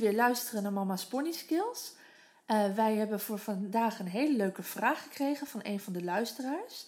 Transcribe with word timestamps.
weer 0.00 0.14
luisteren 0.14 0.62
naar 0.62 0.72
Mama's 0.72 1.06
Pony 1.06 1.32
Skills. 1.32 1.92
Uh, 2.46 2.74
wij 2.74 2.94
hebben 2.94 3.20
voor 3.20 3.38
vandaag 3.38 3.98
een 3.98 4.06
hele 4.06 4.36
leuke 4.36 4.62
vraag 4.62 5.02
gekregen 5.02 5.46
van 5.46 5.60
een 5.62 5.80
van 5.80 5.92
de 5.92 6.04
luisteraars. 6.04 6.86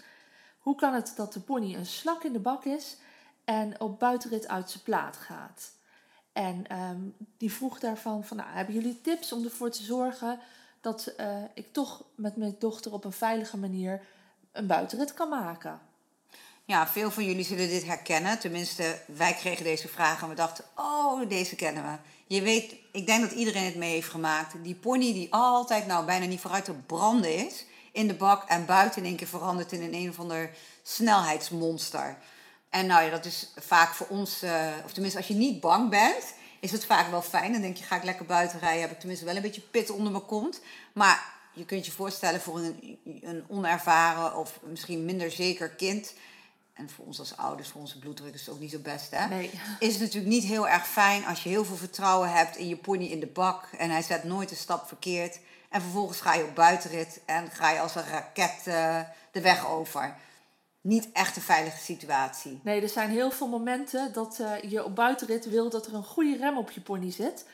Hoe 0.58 0.74
kan 0.74 0.94
het 0.94 1.12
dat 1.16 1.32
de 1.32 1.40
pony 1.40 1.74
een 1.74 1.86
slak 1.86 2.24
in 2.24 2.32
de 2.32 2.38
bak 2.38 2.64
is 2.64 2.96
en 3.44 3.80
op 3.80 3.98
buitenrit 3.98 4.48
uit 4.48 4.70
zijn 4.70 4.82
plaat 4.82 5.16
gaat? 5.16 5.72
En 6.32 6.66
ehm, 6.66 7.00
die 7.36 7.52
vroeg 7.52 7.78
daarvan 7.78 8.24
van, 8.24 8.36
nou, 8.36 8.50
hebben 8.50 8.74
jullie 8.74 9.00
tips 9.00 9.32
om 9.32 9.44
ervoor 9.44 9.70
te 9.70 9.82
zorgen 9.82 10.38
dat 10.80 11.14
uh, 11.20 11.36
ik 11.54 11.72
toch 11.72 12.04
met 12.14 12.36
mijn 12.36 12.56
dochter 12.58 12.92
op 12.92 13.04
een 13.04 13.12
veilige 13.12 13.56
manier 13.56 14.02
een 14.52 14.66
buitenrit 14.66 15.14
kan 15.14 15.28
maken? 15.28 15.80
Ja, 16.64 16.88
veel 16.88 17.10
van 17.10 17.24
jullie 17.24 17.44
zullen 17.44 17.68
dit 17.68 17.84
herkennen. 17.84 18.38
Tenminste, 18.38 19.00
wij 19.06 19.34
kregen 19.34 19.64
deze 19.64 19.88
vraag 19.88 20.22
en 20.22 20.28
we 20.28 20.34
dachten, 20.34 20.64
oh, 20.76 21.28
deze 21.28 21.56
kennen 21.56 21.82
we. 21.82 21.98
Je 22.34 22.42
weet, 22.42 22.74
ik 22.92 23.06
denk 23.06 23.20
dat 23.20 23.32
iedereen 23.32 23.64
het 23.64 23.76
mee 23.76 23.90
heeft 23.90 24.08
gemaakt. 24.08 24.54
Die 24.62 24.74
pony 24.74 25.12
die 25.12 25.32
altijd 25.32 25.86
nou 25.86 26.04
bijna 26.04 26.26
niet 26.26 26.40
vooruit 26.40 26.64
te 26.64 26.72
branden 26.72 27.46
is 27.46 27.64
in 27.92 28.06
de 28.06 28.14
bak 28.14 28.48
en 28.48 28.66
buiten 28.66 29.02
in 29.02 29.08
één 29.08 29.16
keer 29.16 29.26
verandert 29.26 29.72
in 29.72 29.82
een 29.82 29.94
een 29.94 30.08
of 30.08 30.18
ander 30.18 30.50
snelheidsmonster. 30.82 32.18
En 32.70 32.86
nou 32.86 33.04
ja, 33.04 33.10
dat 33.10 33.24
is 33.24 33.52
vaak 33.56 33.94
voor 33.94 34.06
ons, 34.06 34.42
uh, 34.42 34.66
of 34.84 34.92
tenminste 34.92 35.18
als 35.18 35.28
je 35.28 35.34
niet 35.34 35.60
bang 35.60 35.90
bent, 35.90 36.34
is 36.60 36.72
het 36.72 36.84
vaak 36.84 37.10
wel 37.10 37.22
fijn. 37.22 37.52
Dan 37.52 37.60
denk 37.60 37.76
je, 37.76 37.84
ga 37.84 37.96
ik 37.96 38.04
lekker 38.04 38.26
buiten 38.26 38.58
rijden, 38.58 38.80
heb 38.80 38.90
ik 38.90 38.98
tenminste 38.98 39.24
wel 39.24 39.36
een 39.36 39.42
beetje 39.42 39.60
pit 39.60 39.90
onder 39.90 40.12
mijn 40.12 40.26
kont. 40.26 40.60
Maar 40.92 41.32
je 41.52 41.64
kunt 41.64 41.86
je 41.86 41.92
voorstellen 41.92 42.40
voor 42.40 42.58
een, 42.58 42.98
een 43.22 43.44
onervaren 43.48 44.36
of 44.36 44.58
misschien 44.62 45.04
minder 45.04 45.30
zeker 45.30 45.70
kind 45.70 46.14
en 46.82 46.90
voor 46.90 47.04
ons 47.04 47.18
als 47.18 47.36
ouders, 47.36 47.68
voor 47.68 47.80
onze 47.80 47.98
bloeddruk 47.98 48.34
is 48.34 48.40
het 48.40 48.54
ook 48.54 48.60
niet 48.60 48.70
zo 48.70 48.78
best, 48.78 49.10
hè? 49.10 49.26
Nee. 49.28 49.50
Is 49.78 49.92
het 49.92 50.00
natuurlijk 50.00 50.32
niet 50.32 50.44
heel 50.44 50.68
erg 50.68 50.86
fijn 50.86 51.26
als 51.26 51.42
je 51.42 51.48
heel 51.48 51.64
veel 51.64 51.76
vertrouwen 51.76 52.32
hebt 52.32 52.56
in 52.56 52.68
je 52.68 52.76
pony 52.76 53.04
in 53.04 53.20
de 53.20 53.26
bak 53.26 53.68
en 53.78 53.90
hij 53.90 54.02
zet 54.02 54.24
nooit 54.24 54.50
een 54.50 54.56
stap 54.56 54.86
verkeerd. 54.86 55.38
En 55.68 55.80
vervolgens 55.80 56.20
ga 56.20 56.34
je 56.34 56.44
op 56.44 56.54
buitenrit 56.54 57.20
en 57.26 57.50
ga 57.50 57.70
je 57.70 57.80
als 57.80 57.94
een 57.94 58.08
raket 58.08 58.66
uh, 58.66 59.00
de 59.32 59.40
weg 59.40 59.68
over. 59.68 60.16
Niet 60.80 61.08
echt 61.12 61.36
een 61.36 61.42
veilige 61.42 61.78
situatie. 61.78 62.60
Nee, 62.62 62.82
er 62.82 62.88
zijn 62.88 63.10
heel 63.10 63.30
veel 63.30 63.48
momenten 63.48 64.12
dat 64.12 64.38
uh, 64.40 64.70
je 64.70 64.84
op 64.84 64.94
buitenrit 64.94 65.48
wil 65.48 65.70
dat 65.70 65.86
er 65.86 65.94
een 65.94 66.04
goede 66.04 66.36
rem 66.36 66.58
op 66.58 66.70
je 66.70 66.80
pony 66.80 67.10
zit. 67.10 67.46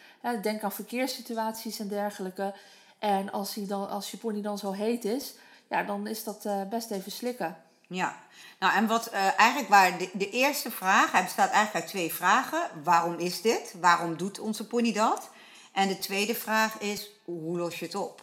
denk 0.42 0.62
aan 0.62 0.72
verkeerssituaties 0.72 1.78
en 1.78 1.88
dergelijke. 1.88 2.54
En 2.98 3.32
als, 3.32 3.54
hij 3.54 3.66
dan, 3.66 3.88
als 3.88 4.10
je 4.10 4.16
pony 4.16 4.42
dan 4.42 4.58
zo 4.58 4.72
heet 4.72 5.04
is, 5.04 5.34
ja, 5.68 5.82
dan 5.82 6.06
is 6.06 6.24
dat 6.24 6.44
uh, 6.46 6.62
best 6.68 6.90
even 6.90 7.12
slikken. 7.12 7.56
Ja, 7.88 8.16
nou 8.58 8.74
en 8.74 8.86
wat 8.86 9.12
uh, 9.12 9.38
eigenlijk 9.38 9.68
waar 9.68 9.98
de, 9.98 10.10
de 10.12 10.30
eerste 10.30 10.70
vraag, 10.70 11.12
hij 11.12 11.22
bestaat 11.22 11.50
eigenlijk 11.50 11.84
uit 11.84 11.94
twee 11.94 12.14
vragen. 12.14 12.62
Waarom 12.84 13.18
is 13.18 13.42
dit? 13.42 13.74
Waarom 13.80 14.16
doet 14.16 14.38
onze 14.38 14.66
pony 14.66 14.92
dat? 14.92 15.30
En 15.72 15.88
de 15.88 15.98
tweede 15.98 16.34
vraag 16.34 16.78
is, 16.78 17.10
hoe 17.24 17.58
los 17.58 17.78
je 17.78 17.84
het 17.84 17.94
op? 17.94 18.22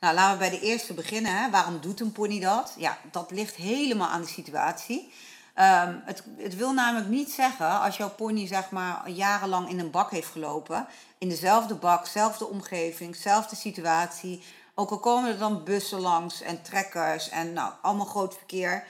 Nou, 0.00 0.14
laten 0.14 0.32
we 0.32 0.38
bij 0.38 0.58
de 0.58 0.66
eerste 0.66 0.94
beginnen. 0.94 1.42
Hè. 1.42 1.50
Waarom 1.50 1.80
doet 1.80 2.00
een 2.00 2.12
pony 2.12 2.40
dat? 2.40 2.74
Ja, 2.78 2.98
dat 3.10 3.30
ligt 3.30 3.54
helemaal 3.54 4.08
aan 4.08 4.20
de 4.20 4.26
situatie. 4.26 5.12
Um, 5.58 6.02
het, 6.04 6.22
het 6.38 6.56
wil 6.56 6.72
namelijk 6.72 7.08
niet 7.08 7.30
zeggen, 7.30 7.80
als 7.80 7.96
jouw 7.96 8.10
pony 8.10 8.46
zeg 8.46 8.70
maar 8.70 9.10
jarenlang 9.10 9.68
in 9.68 9.78
een 9.78 9.90
bak 9.90 10.10
heeft 10.10 10.28
gelopen, 10.28 10.86
in 11.18 11.28
dezelfde 11.28 11.74
bak, 11.74 12.04
dezelfde 12.04 12.46
omgeving, 12.46 13.12
dezelfde 13.12 13.56
situatie, 13.56 14.42
ook 14.78 14.90
al 14.90 14.98
komen 14.98 15.30
er 15.30 15.38
dan 15.38 15.64
bussen 15.64 16.00
langs 16.00 16.40
en 16.40 16.62
trekkers 16.62 17.28
en 17.28 17.52
nou, 17.52 17.72
allemaal 17.82 18.06
groot 18.06 18.36
verkeer, 18.36 18.86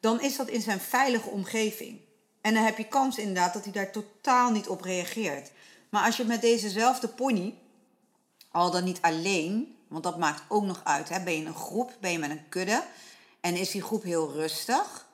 dan 0.00 0.20
is 0.20 0.36
dat 0.36 0.48
in 0.48 0.60
zijn 0.60 0.80
veilige 0.80 1.28
omgeving. 1.28 2.00
En 2.40 2.54
dan 2.54 2.64
heb 2.64 2.78
je 2.78 2.88
kans 2.88 3.18
inderdaad 3.18 3.52
dat 3.52 3.64
hij 3.64 3.72
daar 3.72 3.92
totaal 3.92 4.50
niet 4.50 4.68
op 4.68 4.80
reageert. 4.80 5.50
Maar 5.88 6.04
als 6.04 6.16
je 6.16 6.24
met 6.24 6.40
dezezelfde 6.40 7.08
pony, 7.08 7.54
al 8.50 8.70
dan 8.70 8.84
niet 8.84 8.98
alleen, 9.00 9.76
want 9.88 10.04
dat 10.04 10.18
maakt 10.18 10.42
ook 10.48 10.62
nog 10.62 10.80
uit, 10.84 11.08
hè, 11.08 11.22
ben 11.22 11.32
je 11.32 11.38
in 11.38 11.46
een 11.46 11.54
groep, 11.54 11.96
ben 12.00 12.12
je 12.12 12.18
met 12.18 12.30
een 12.30 12.48
kudde 12.48 12.84
en 13.40 13.56
is 13.56 13.70
die 13.70 13.82
groep 13.82 14.02
heel 14.02 14.32
rustig, 14.32 15.06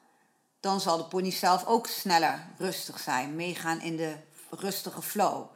dan 0.60 0.80
zal 0.80 0.96
de 0.96 1.04
pony 1.04 1.30
zelf 1.30 1.66
ook 1.66 1.86
sneller 1.86 2.46
rustig 2.58 2.98
zijn, 2.98 3.36
meegaan 3.36 3.80
in 3.80 3.96
de 3.96 4.16
rustige 4.50 5.02
flow. 5.02 5.46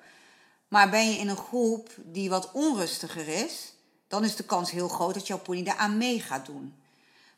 Maar 0.69 0.91
ben 0.91 1.11
je 1.11 1.19
in 1.19 1.29
een 1.29 1.37
groep 1.37 1.91
die 1.97 2.31
wat 2.31 2.53
onrustiger 2.53 3.29
is, 3.29 3.73
dan 4.13 4.25
is 4.25 4.37
de 4.37 4.45
kans 4.45 4.71
heel 4.71 4.89
groot 4.89 5.15
dat 5.15 5.27
jouw 5.27 5.39
pony 5.39 5.63
daaraan 5.63 5.97
mee 5.97 6.21
gaat 6.21 6.47
doen. 6.47 6.75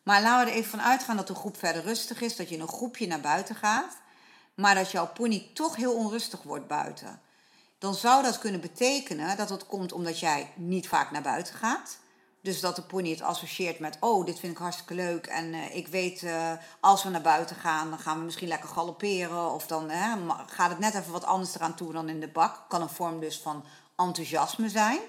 Maar 0.02 0.22
laten 0.22 0.44
we 0.44 0.50
er 0.50 0.56
even 0.56 0.70
van 0.70 0.82
uitgaan 0.82 1.16
dat 1.16 1.26
de 1.26 1.34
groep 1.34 1.58
verder 1.58 1.82
rustig 1.82 2.20
is, 2.20 2.36
dat 2.36 2.48
je 2.48 2.54
in 2.54 2.60
een 2.60 2.68
groepje 2.68 3.06
naar 3.06 3.20
buiten 3.20 3.54
gaat, 3.54 3.96
maar 4.54 4.74
dat 4.74 4.90
jouw 4.90 5.06
pony 5.06 5.50
toch 5.52 5.76
heel 5.76 5.94
onrustig 5.94 6.42
wordt 6.42 6.66
buiten. 6.66 7.20
Dan 7.78 7.94
zou 7.94 8.22
dat 8.22 8.38
kunnen 8.38 8.60
betekenen 8.60 9.36
dat 9.36 9.48
het 9.48 9.66
komt 9.66 9.92
omdat 9.92 10.18
jij 10.20 10.52
niet 10.54 10.88
vaak 10.88 11.10
naar 11.10 11.22
buiten 11.22 11.54
gaat. 11.54 11.98
Dus 12.40 12.60
dat 12.60 12.76
de 12.76 12.82
pony 12.82 13.10
het 13.10 13.22
associeert 13.22 13.78
met, 13.78 13.96
oh, 14.00 14.26
dit 14.26 14.38
vind 14.38 14.52
ik 14.52 14.58
hartstikke 14.58 14.94
leuk. 14.94 15.26
En 15.26 15.52
uh, 15.52 15.76
ik 15.76 15.88
weet, 15.88 16.22
uh, 16.22 16.52
als 16.80 17.02
we 17.02 17.10
naar 17.10 17.20
buiten 17.20 17.56
gaan, 17.56 17.90
dan 17.90 17.98
gaan 17.98 18.18
we 18.18 18.24
misschien 18.24 18.48
lekker 18.48 18.68
galopperen. 18.68 19.50
Of 19.52 19.66
dan 19.66 19.90
gaat 20.46 20.70
het 20.70 20.78
net 20.78 20.94
even 20.94 21.12
wat 21.12 21.24
anders 21.24 21.54
eraan 21.54 21.74
toe 21.74 21.92
dan 21.92 22.08
in 22.08 22.20
de 22.20 22.28
bak. 22.28 22.64
Kan 22.68 22.82
een 22.82 22.88
vorm 22.88 23.20
dus 23.20 23.38
van 23.38 23.64
enthousiasme 23.96 24.68
zijn. 24.68 25.00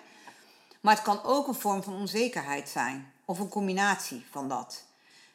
Maar 0.85 0.95
het 0.95 1.03
kan 1.03 1.23
ook 1.23 1.47
een 1.47 1.55
vorm 1.55 1.83
van 1.83 1.93
onzekerheid 1.93 2.69
zijn. 2.69 3.13
Of 3.25 3.39
een 3.39 3.49
combinatie 3.49 4.25
van 4.31 4.49
dat. 4.49 4.83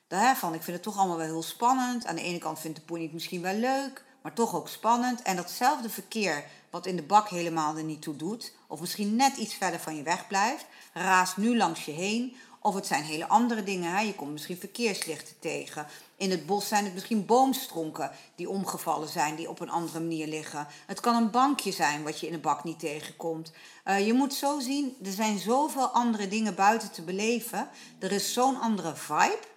Daarvan, 0.09 0.55
ik 0.55 0.63
vind 0.63 0.77
het 0.77 0.85
toch 0.85 0.99
allemaal 0.99 1.17
wel 1.17 1.27
heel 1.27 1.43
spannend. 1.43 2.07
Aan 2.07 2.15
de 2.15 2.23
ene 2.23 2.39
kant 2.39 2.59
vindt 2.59 2.77
de 2.77 2.85
pony 2.85 3.03
het 3.03 3.13
misschien 3.13 3.43
wel 3.43 3.55
leuk, 3.55 4.05
maar 4.23 4.33
toch 4.33 4.55
ook 4.55 4.69
spannend. 4.69 5.23
En 5.23 5.37
datzelfde 5.37 5.91
verkeer, 5.91 6.45
wat 6.71 6.87
in 6.87 6.97
de 6.97 7.03
bak 7.03 7.29
helemaal 7.29 7.77
er 7.77 7.85
niet 7.85 8.03
toe 8.03 8.17
doet, 8.17 8.53
of 8.67 8.81
misschien 8.81 9.17
net 9.17 9.37
iets 9.37 9.55
verder 9.55 9.81
van 9.81 9.97
je 9.97 10.03
weg 10.03 10.27
blijft, 10.27 10.67
raast 10.93 11.37
nu 11.37 11.57
langs 11.57 11.85
je 11.85 11.93
heen. 11.93 12.37
Of 12.63 12.75
het 12.75 12.87
zijn 12.87 13.05
hele 13.05 13.29
andere 13.29 13.63
dingen. 13.63 13.91
Hè? 13.91 14.01
Je 14.01 14.15
komt 14.15 14.33
misschien 14.33 14.57
verkeerslichten 14.57 15.39
tegen. 15.39 15.87
In 16.17 16.31
het 16.31 16.47
bos 16.47 16.69
zijn 16.69 16.85
het 16.85 16.95
misschien 16.95 17.27
boomstronken 17.27 18.11
die 18.35 18.49
omgevallen 18.49 19.09
zijn, 19.09 19.37
die 19.37 19.49
op 19.49 19.61
een 19.61 19.71
andere 19.71 20.01
manier 20.01 20.27
liggen. 20.27 20.67
Het 20.87 21.01
kan 21.01 21.17
een 21.17 21.31
bankje 21.31 21.73
zijn 21.73 22.03
wat 22.03 22.21
je 22.21 22.27
in 22.27 22.33
de 22.33 22.39
bak 22.39 22.65
niet 22.65 22.79
tegenkomt. 22.79 23.53
Uh, 23.85 24.07
je 24.07 24.13
moet 24.13 24.35
zo 24.35 24.61
zien, 24.61 24.97
er 25.05 25.13
zijn 25.13 25.39
zoveel 25.39 25.87
andere 25.87 26.29
dingen 26.29 26.55
buiten 26.55 26.91
te 26.91 27.03
beleven. 27.03 27.69
Er 27.99 28.13
is 28.13 28.33
zo'n 28.33 28.61
andere 28.61 28.97
vibe. 28.97 29.49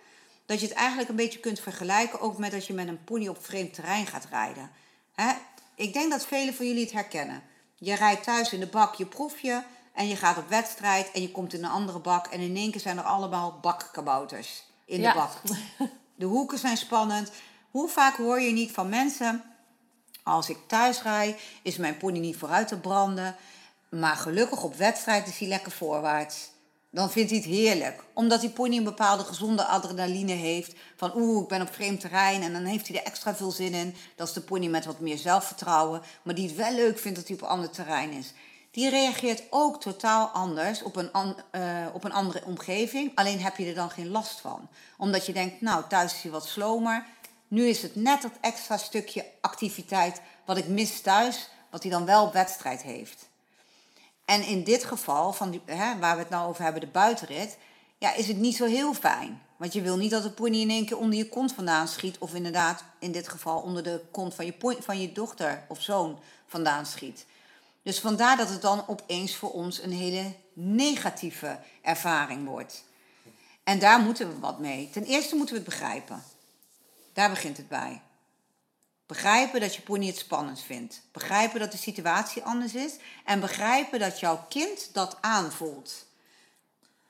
Dat 0.45 0.59
je 0.59 0.67
het 0.67 0.75
eigenlijk 0.75 1.09
een 1.09 1.15
beetje 1.15 1.39
kunt 1.39 1.59
vergelijken 1.59 2.19
ook 2.19 2.37
met 2.37 2.53
als 2.53 2.67
je 2.67 2.73
met 2.73 2.87
een 2.87 3.03
pony 3.03 3.27
op 3.27 3.45
vreemd 3.45 3.73
terrein 3.73 4.07
gaat 4.07 4.27
rijden. 4.29 4.71
Hè? 5.13 5.31
Ik 5.75 5.93
denk 5.93 6.11
dat 6.11 6.25
velen 6.25 6.53
van 6.53 6.67
jullie 6.67 6.83
het 6.83 6.93
herkennen. 6.93 7.43
Je 7.75 7.95
rijdt 7.95 8.23
thuis 8.23 8.53
in 8.53 8.59
de 8.59 8.67
bak 8.67 8.95
je 8.95 9.05
proefje 9.05 9.63
en 9.93 10.07
je 10.07 10.15
gaat 10.15 10.37
op 10.37 10.49
wedstrijd 10.49 11.11
en 11.11 11.21
je 11.21 11.31
komt 11.31 11.53
in 11.53 11.63
een 11.63 11.69
andere 11.69 11.99
bak 11.99 12.27
en 12.27 12.39
in 12.39 12.55
één 12.55 12.71
keer 12.71 12.81
zijn 12.81 12.97
er 12.97 13.03
allemaal 13.03 13.59
bakkabouters 13.61 14.63
in 14.85 15.01
de 15.01 15.11
bak. 15.13 15.31
De 16.15 16.25
hoeken 16.25 16.57
zijn 16.57 16.77
spannend. 16.77 17.31
Hoe 17.71 17.89
vaak 17.89 18.15
hoor 18.15 18.41
je 18.41 18.51
niet 18.51 18.71
van 18.71 18.89
mensen, 18.89 19.43
als 20.23 20.49
ik 20.49 20.57
thuis 20.67 21.01
rijd, 21.01 21.41
is 21.61 21.77
mijn 21.77 21.97
pony 21.97 22.19
niet 22.19 22.37
vooruit 22.37 22.67
te 22.67 22.77
branden, 22.77 23.35
maar 23.89 24.15
gelukkig 24.15 24.63
op 24.63 24.75
wedstrijd 24.75 25.27
is 25.27 25.39
hij 25.39 25.47
lekker 25.47 25.71
voorwaarts. 25.71 26.51
Dan 26.91 27.11
vindt 27.11 27.29
hij 27.29 27.39
het 27.39 27.47
heerlijk. 27.47 28.03
Omdat 28.13 28.41
die 28.41 28.49
pony 28.49 28.77
een 28.77 28.83
bepaalde 28.83 29.23
gezonde 29.23 29.65
adrenaline 29.65 30.31
heeft. 30.31 30.75
Van 30.95 31.11
oeh, 31.15 31.41
ik 31.41 31.47
ben 31.47 31.61
op 31.61 31.73
vreemd 31.73 31.99
terrein. 31.99 32.41
En 32.41 32.53
dan 32.53 32.63
heeft 32.63 32.87
hij 32.87 32.97
er 32.97 33.05
extra 33.05 33.35
veel 33.35 33.51
zin 33.51 33.73
in. 33.73 33.95
Dat 34.15 34.27
is 34.27 34.33
de 34.33 34.41
pony 34.41 34.67
met 34.67 34.85
wat 34.85 34.99
meer 34.99 35.17
zelfvertrouwen. 35.17 36.01
Maar 36.23 36.35
die 36.35 36.47
het 36.47 36.55
wel 36.55 36.73
leuk 36.73 36.99
vindt 36.99 37.17
dat 37.17 37.27
hij 37.27 37.37
op 37.37 37.43
ander 37.43 37.69
terrein 37.69 38.11
is 38.11 38.33
die 38.73 38.89
reageert 38.89 39.43
ook 39.49 39.81
totaal 39.81 40.27
anders 40.27 40.83
op 40.83 40.95
een, 40.95 41.09
uh, 41.51 41.85
op 41.93 42.03
een 42.03 42.13
andere 42.13 42.41
omgeving. 42.45 43.11
Alleen 43.15 43.41
heb 43.41 43.57
je 43.57 43.65
er 43.65 43.73
dan 43.73 43.89
geen 43.89 44.09
last 44.09 44.39
van. 44.39 44.67
Omdat 44.97 45.25
je 45.25 45.33
denkt, 45.33 45.61
nou, 45.61 45.83
thuis 45.89 46.13
is 46.13 46.21
hij 46.21 46.31
wat 46.31 46.47
slomer. 46.47 47.05
Nu 47.47 47.67
is 47.67 47.81
het 47.81 47.95
net 47.95 48.21
dat 48.21 48.31
extra 48.41 48.77
stukje 48.77 49.25
activiteit 49.41 50.21
wat 50.45 50.57
ik 50.57 50.67
mis 50.67 51.01
thuis, 51.01 51.49
wat 51.69 51.81
hij 51.83 51.91
dan 51.91 52.05
wel 52.05 52.31
wedstrijd 52.31 52.81
heeft. 52.81 53.29
En 54.25 54.43
in 54.45 54.63
dit 54.63 54.83
geval, 54.83 55.33
van 55.33 55.61
hè, 55.65 55.99
waar 55.99 56.15
we 56.15 56.21
het 56.21 56.29
nou 56.29 56.49
over 56.49 56.63
hebben, 56.63 56.81
de 56.81 56.87
buitenrit, 56.87 57.57
ja, 57.97 58.13
is 58.13 58.27
het 58.27 58.37
niet 58.37 58.55
zo 58.55 58.65
heel 58.65 58.93
fijn. 58.93 59.41
Want 59.57 59.73
je 59.73 59.81
wil 59.81 59.97
niet 59.97 60.11
dat 60.11 60.23
de 60.23 60.31
pony 60.31 60.57
in 60.57 60.69
één 60.69 60.85
keer 60.85 60.97
onder 60.97 61.17
je 61.17 61.29
kont 61.29 61.53
vandaan 61.53 61.87
schiet. 61.87 62.17
Of 62.17 62.33
inderdaad, 62.33 62.83
in 62.99 63.11
dit 63.11 63.27
geval, 63.27 63.59
onder 63.59 63.83
de 63.83 64.01
kont 64.11 64.33
van 64.33 64.45
je, 64.45 64.77
van 64.79 65.01
je 65.01 65.11
dochter 65.11 65.63
of 65.67 65.81
zoon 65.81 66.19
vandaan 66.47 66.85
schiet. 66.85 67.25
Dus 67.83 67.99
vandaar 67.99 68.37
dat 68.37 68.49
het 68.49 68.61
dan 68.61 68.87
opeens 68.87 69.35
voor 69.35 69.51
ons 69.51 69.81
een 69.81 69.91
hele 69.91 70.35
negatieve 70.53 71.59
ervaring 71.81 72.45
wordt. 72.45 72.83
En 73.63 73.79
daar 73.79 73.99
moeten 73.99 74.27
we 74.27 74.39
wat 74.39 74.59
mee. 74.59 74.89
Ten 74.89 75.03
eerste 75.03 75.35
moeten 75.35 75.55
we 75.55 75.61
het 75.61 75.69
begrijpen. 75.69 76.23
Daar 77.13 77.29
begint 77.29 77.57
het 77.57 77.67
bij. 77.67 78.01
Begrijpen 79.05 79.59
dat 79.59 79.75
je 79.75 79.81
pony 79.81 80.07
het 80.07 80.17
spannend 80.17 80.61
vindt. 80.61 81.01
Begrijpen 81.11 81.59
dat 81.59 81.71
de 81.71 81.77
situatie 81.77 82.43
anders 82.43 82.73
is. 82.73 82.95
En 83.25 83.39
begrijpen 83.39 83.99
dat 83.99 84.19
jouw 84.19 84.45
kind 84.49 84.93
dat 84.93 85.17
aanvoelt. 85.21 86.05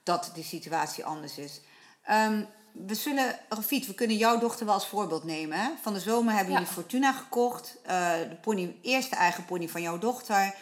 Dat 0.04 0.32
de 0.36 0.44
situatie 0.44 1.06
anders 1.06 1.38
is. 1.38 1.62
Um, 2.10 2.48
we 2.74 2.96
zullen, 2.96 3.40
Rafiet, 3.50 3.88
we 3.88 3.94
kunnen 3.94 4.18
jouw 4.18 4.40
dochter 4.40 4.66
wel 4.66 4.74
als 4.74 4.88
voorbeeld 4.88 5.24
nemen. 5.24 5.60
Hè? 5.60 5.70
Van 5.82 5.94
de 5.94 6.00
zomer 6.00 6.34
hebben 6.34 6.54
jullie 6.54 6.68
Fortuna 6.68 7.12
gekocht. 7.12 7.78
Uh, 7.88 8.12
de 8.30 8.38
pony, 8.42 8.76
eerste 8.82 9.16
eigen 9.16 9.46
pony 9.46 9.70
van 9.70 9.82
jouw 9.82 9.98
dochter. 9.98 10.56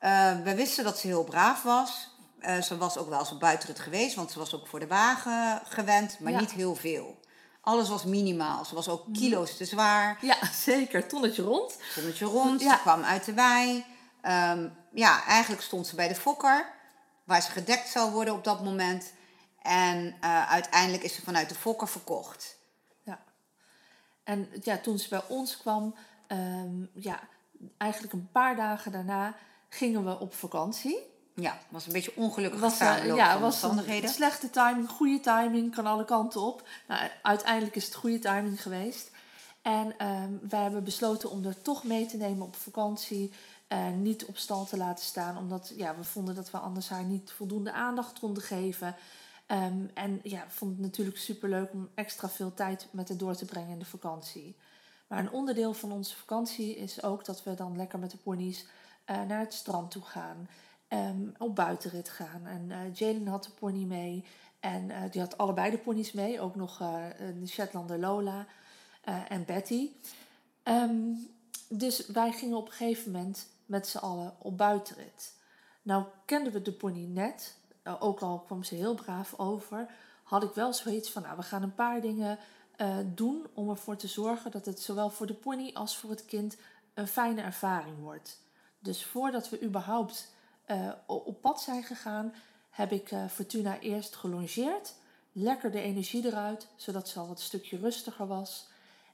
Uh, 0.00 0.36
we 0.44 0.54
wisten 0.54 0.84
dat 0.84 0.98
ze 0.98 1.06
heel 1.06 1.24
braaf 1.24 1.62
was. 1.62 2.14
Uh, 2.40 2.62
ze 2.62 2.76
was 2.76 2.98
ook 2.98 3.08
wel 3.08 3.18
eens 3.18 3.32
op 3.32 3.40
buitenrit 3.40 3.78
geweest, 3.78 4.14
want 4.14 4.30
ze 4.30 4.38
was 4.38 4.54
ook 4.54 4.66
voor 4.66 4.80
de 4.80 4.86
wagen 4.86 5.62
gewend, 5.64 6.18
maar 6.20 6.32
niet 6.32 6.52
heel 6.52 6.74
veel. 6.74 7.18
Alles 7.60 7.88
was 7.88 8.04
minimaal. 8.04 8.64
Ze 8.64 8.74
was 8.74 8.88
ook 8.88 9.06
mhm. 9.06 9.18
kilo's 9.18 9.56
te 9.56 9.64
zwaar. 9.64 10.18
Ja, 10.20 10.36
zeker. 10.64 11.08
Tonnetje 11.08 11.42
rond. 11.42 11.78
Tonnetje 11.94 12.24
rond. 12.24 12.60
Ze 12.60 12.78
kwam 12.82 13.02
uit 13.02 13.24
de 13.24 13.34
wei. 13.34 13.84
Um, 14.22 14.76
ja, 14.92 15.24
eigenlijk 15.24 15.62
stond 15.62 15.86
ze 15.86 15.94
bij 15.94 16.08
de 16.08 16.14
fokker, 16.14 16.72
waar 17.24 17.42
ze 17.42 17.50
gedekt 17.50 17.88
zou 17.88 18.12
worden 18.12 18.34
op 18.34 18.44
dat 18.44 18.64
moment. 18.64 19.12
En 19.66 20.16
uh, 20.24 20.50
uiteindelijk 20.50 21.02
is 21.02 21.14
ze 21.14 21.22
vanuit 21.22 21.48
de 21.48 21.54
fokker 21.54 21.88
verkocht. 21.88 22.56
Ja. 23.02 23.18
En 24.24 24.48
ja, 24.62 24.76
toen 24.78 24.98
ze 24.98 25.08
bij 25.08 25.22
ons 25.28 25.56
kwam, 25.56 25.94
um, 26.28 26.90
ja, 26.94 27.20
eigenlijk 27.76 28.12
een 28.12 28.28
paar 28.32 28.56
dagen 28.56 28.92
daarna 28.92 29.34
gingen 29.68 30.04
we 30.04 30.18
op 30.18 30.34
vakantie. 30.34 30.98
Ja, 31.34 31.58
was 31.68 31.86
een 31.86 31.92
beetje 31.92 32.16
ongelukkig 32.16 32.60
was, 32.60 32.80
uh, 32.80 33.14
Ja, 33.14 33.40
was 33.40 33.62
een 33.62 34.08
slechte 34.08 34.50
timing, 34.50 34.88
goede 34.88 35.20
timing, 35.20 35.74
kan 35.74 35.86
alle 35.86 36.04
kanten 36.04 36.40
op. 36.40 36.68
Nou, 36.88 37.10
uiteindelijk 37.22 37.76
is 37.76 37.84
het 37.84 37.94
goede 37.94 38.18
timing 38.18 38.62
geweest. 38.62 39.10
En 39.62 40.06
um, 40.06 40.40
wij 40.48 40.62
hebben 40.62 40.84
besloten 40.84 41.30
om 41.30 41.44
er 41.44 41.62
toch 41.62 41.84
mee 41.84 42.06
te 42.06 42.16
nemen 42.16 42.46
op 42.46 42.56
vakantie. 42.56 43.32
Uh, 43.68 43.88
niet 43.88 44.24
op 44.24 44.36
stal 44.36 44.64
te 44.64 44.76
laten 44.76 45.04
staan, 45.04 45.38
omdat 45.38 45.72
ja, 45.76 45.96
we 45.96 46.04
vonden 46.04 46.34
dat 46.34 46.50
we 46.50 46.58
anders 46.58 46.88
haar 46.88 47.04
niet 47.04 47.30
voldoende 47.30 47.72
aandacht 47.72 48.18
konden 48.18 48.42
geven. 48.42 48.96
Um, 49.52 49.90
en 49.94 50.20
ja, 50.22 50.44
vond 50.48 50.70
het 50.70 50.80
natuurlijk 50.80 51.16
superleuk 51.16 51.72
om 51.72 51.88
extra 51.94 52.28
veel 52.28 52.54
tijd 52.54 52.88
met 52.90 53.08
haar 53.08 53.18
door 53.18 53.34
te 53.34 53.44
brengen 53.44 53.70
in 53.70 53.78
de 53.78 53.84
vakantie. 53.84 54.56
Maar 55.06 55.18
een 55.18 55.30
onderdeel 55.30 55.74
van 55.74 55.92
onze 55.92 56.16
vakantie 56.16 56.76
is 56.76 57.02
ook 57.02 57.24
dat 57.24 57.42
we 57.42 57.54
dan 57.54 57.76
lekker 57.76 57.98
met 57.98 58.10
de 58.10 58.16
ponies 58.16 58.66
uh, 59.06 59.22
naar 59.22 59.40
het 59.40 59.54
strand 59.54 59.90
toe 59.90 60.02
gaan. 60.02 60.48
Um, 60.88 61.34
op 61.38 61.54
buitenrit 61.54 62.08
gaan. 62.08 62.46
En 62.46 62.68
uh, 62.68 62.94
Jalen 62.94 63.26
had 63.26 63.44
de 63.44 63.50
pony 63.50 63.84
mee. 63.84 64.24
En 64.60 64.88
uh, 64.88 64.98
die 65.10 65.20
had 65.20 65.38
allebei 65.38 65.70
de 65.70 65.78
ponies 65.78 66.12
mee. 66.12 66.40
Ook 66.40 66.54
nog 66.54 66.78
de 67.18 67.46
Shetlander 67.46 67.98
Lola 67.98 68.46
en 69.28 69.44
Betty. 69.44 69.90
Um, 70.64 71.28
dus 71.68 72.06
wij 72.06 72.32
gingen 72.32 72.56
op 72.56 72.66
een 72.66 72.72
gegeven 72.72 73.12
moment 73.12 73.46
met 73.66 73.86
z'n 73.86 73.98
allen 73.98 74.34
op 74.38 74.58
buitenrit. 74.58 75.32
Nou 75.82 76.04
kenden 76.24 76.52
we 76.52 76.62
de 76.62 76.72
pony 76.72 77.04
net. 77.04 77.56
Nou, 77.86 78.00
ook 78.00 78.20
al 78.20 78.38
kwam 78.38 78.62
ze 78.62 78.74
heel 78.74 78.94
braaf 78.94 79.34
over, 79.38 79.90
had 80.22 80.42
ik 80.42 80.54
wel 80.54 80.72
zoiets 80.72 81.10
van, 81.10 81.22
nou, 81.22 81.36
we 81.36 81.42
gaan 81.42 81.62
een 81.62 81.74
paar 81.74 82.00
dingen 82.00 82.38
uh, 82.76 82.96
doen 83.04 83.46
om 83.54 83.70
ervoor 83.70 83.96
te 83.96 84.06
zorgen 84.06 84.50
dat 84.50 84.66
het 84.66 84.80
zowel 84.80 85.10
voor 85.10 85.26
de 85.26 85.34
pony 85.34 85.70
als 85.74 85.96
voor 85.96 86.10
het 86.10 86.24
kind 86.24 86.56
een 86.94 87.08
fijne 87.08 87.42
ervaring 87.42 87.98
wordt. 88.00 88.40
Dus 88.78 89.04
voordat 89.04 89.48
we 89.48 89.62
überhaupt 89.62 90.32
uh, 90.66 90.92
op 91.06 91.40
pad 91.40 91.62
zijn 91.62 91.82
gegaan, 91.82 92.34
heb 92.70 92.92
ik 92.92 93.10
uh, 93.10 93.26
Fortuna 93.28 93.78
eerst 93.78 94.16
gelongeerd, 94.16 94.94
lekker 95.32 95.70
de 95.70 95.80
energie 95.80 96.26
eruit, 96.26 96.68
zodat 96.76 97.08
ze 97.08 97.18
al 97.18 97.28
wat 97.28 97.40
stukje 97.40 97.78
rustiger 97.78 98.26
was. 98.26 98.68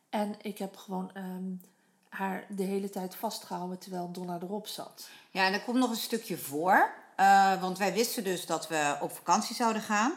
En 0.08 0.34
ik 0.42 0.58
heb 0.58 0.76
gewoon 0.76 1.10
um, 1.16 1.60
haar 2.08 2.46
de 2.48 2.62
hele 2.62 2.90
tijd 2.90 3.14
vastgehouden 3.14 3.78
terwijl 3.78 4.10
Donna 4.12 4.38
erop 4.42 4.66
zat. 4.66 5.08
Ja, 5.30 5.46
en 5.46 5.52
er 5.52 5.62
komt 5.62 5.78
nog 5.78 5.90
een 5.90 5.96
stukje 5.96 6.38
voor. 6.38 7.01
Uh, 7.20 7.60
want 7.60 7.78
wij 7.78 7.92
wisten 7.92 8.24
dus 8.24 8.46
dat 8.46 8.68
we 8.68 8.96
op 9.00 9.16
vakantie 9.16 9.54
zouden 9.54 9.82
gaan. 9.82 10.12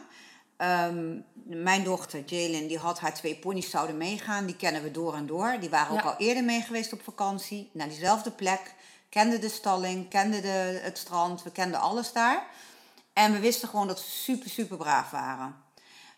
Um, 0.58 1.24
mijn 1.44 1.84
dochter 1.84 2.22
Jalen, 2.26 2.66
die 2.66 2.78
had 2.78 3.00
haar 3.00 3.14
twee 3.14 3.36
ponies 3.36 3.70
zouden 3.70 3.96
meegaan. 3.96 4.46
Die 4.46 4.56
kennen 4.56 4.82
we 4.82 4.90
door 4.90 5.14
en 5.14 5.26
door. 5.26 5.56
Die 5.60 5.70
waren 5.70 5.96
ook 5.96 6.04
al 6.04 6.16
eerder 6.18 6.44
mee 6.44 6.60
geweest 6.60 6.92
op 6.92 7.02
vakantie. 7.02 7.70
Naar 7.72 7.88
diezelfde 7.88 8.30
plek. 8.30 8.74
Kenden 9.08 9.40
de 9.40 9.48
stalling, 9.48 10.08
kenden 10.08 10.42
de, 10.42 10.80
het 10.82 10.98
strand. 10.98 11.42
We 11.42 11.50
kenden 11.50 11.80
alles 11.80 12.12
daar. 12.12 12.46
En 13.12 13.32
we 13.32 13.38
wisten 13.38 13.68
gewoon 13.68 13.86
dat 13.86 14.00
ze 14.00 14.10
super, 14.10 14.50
super 14.50 14.76
braaf 14.76 15.10
waren. 15.10 15.56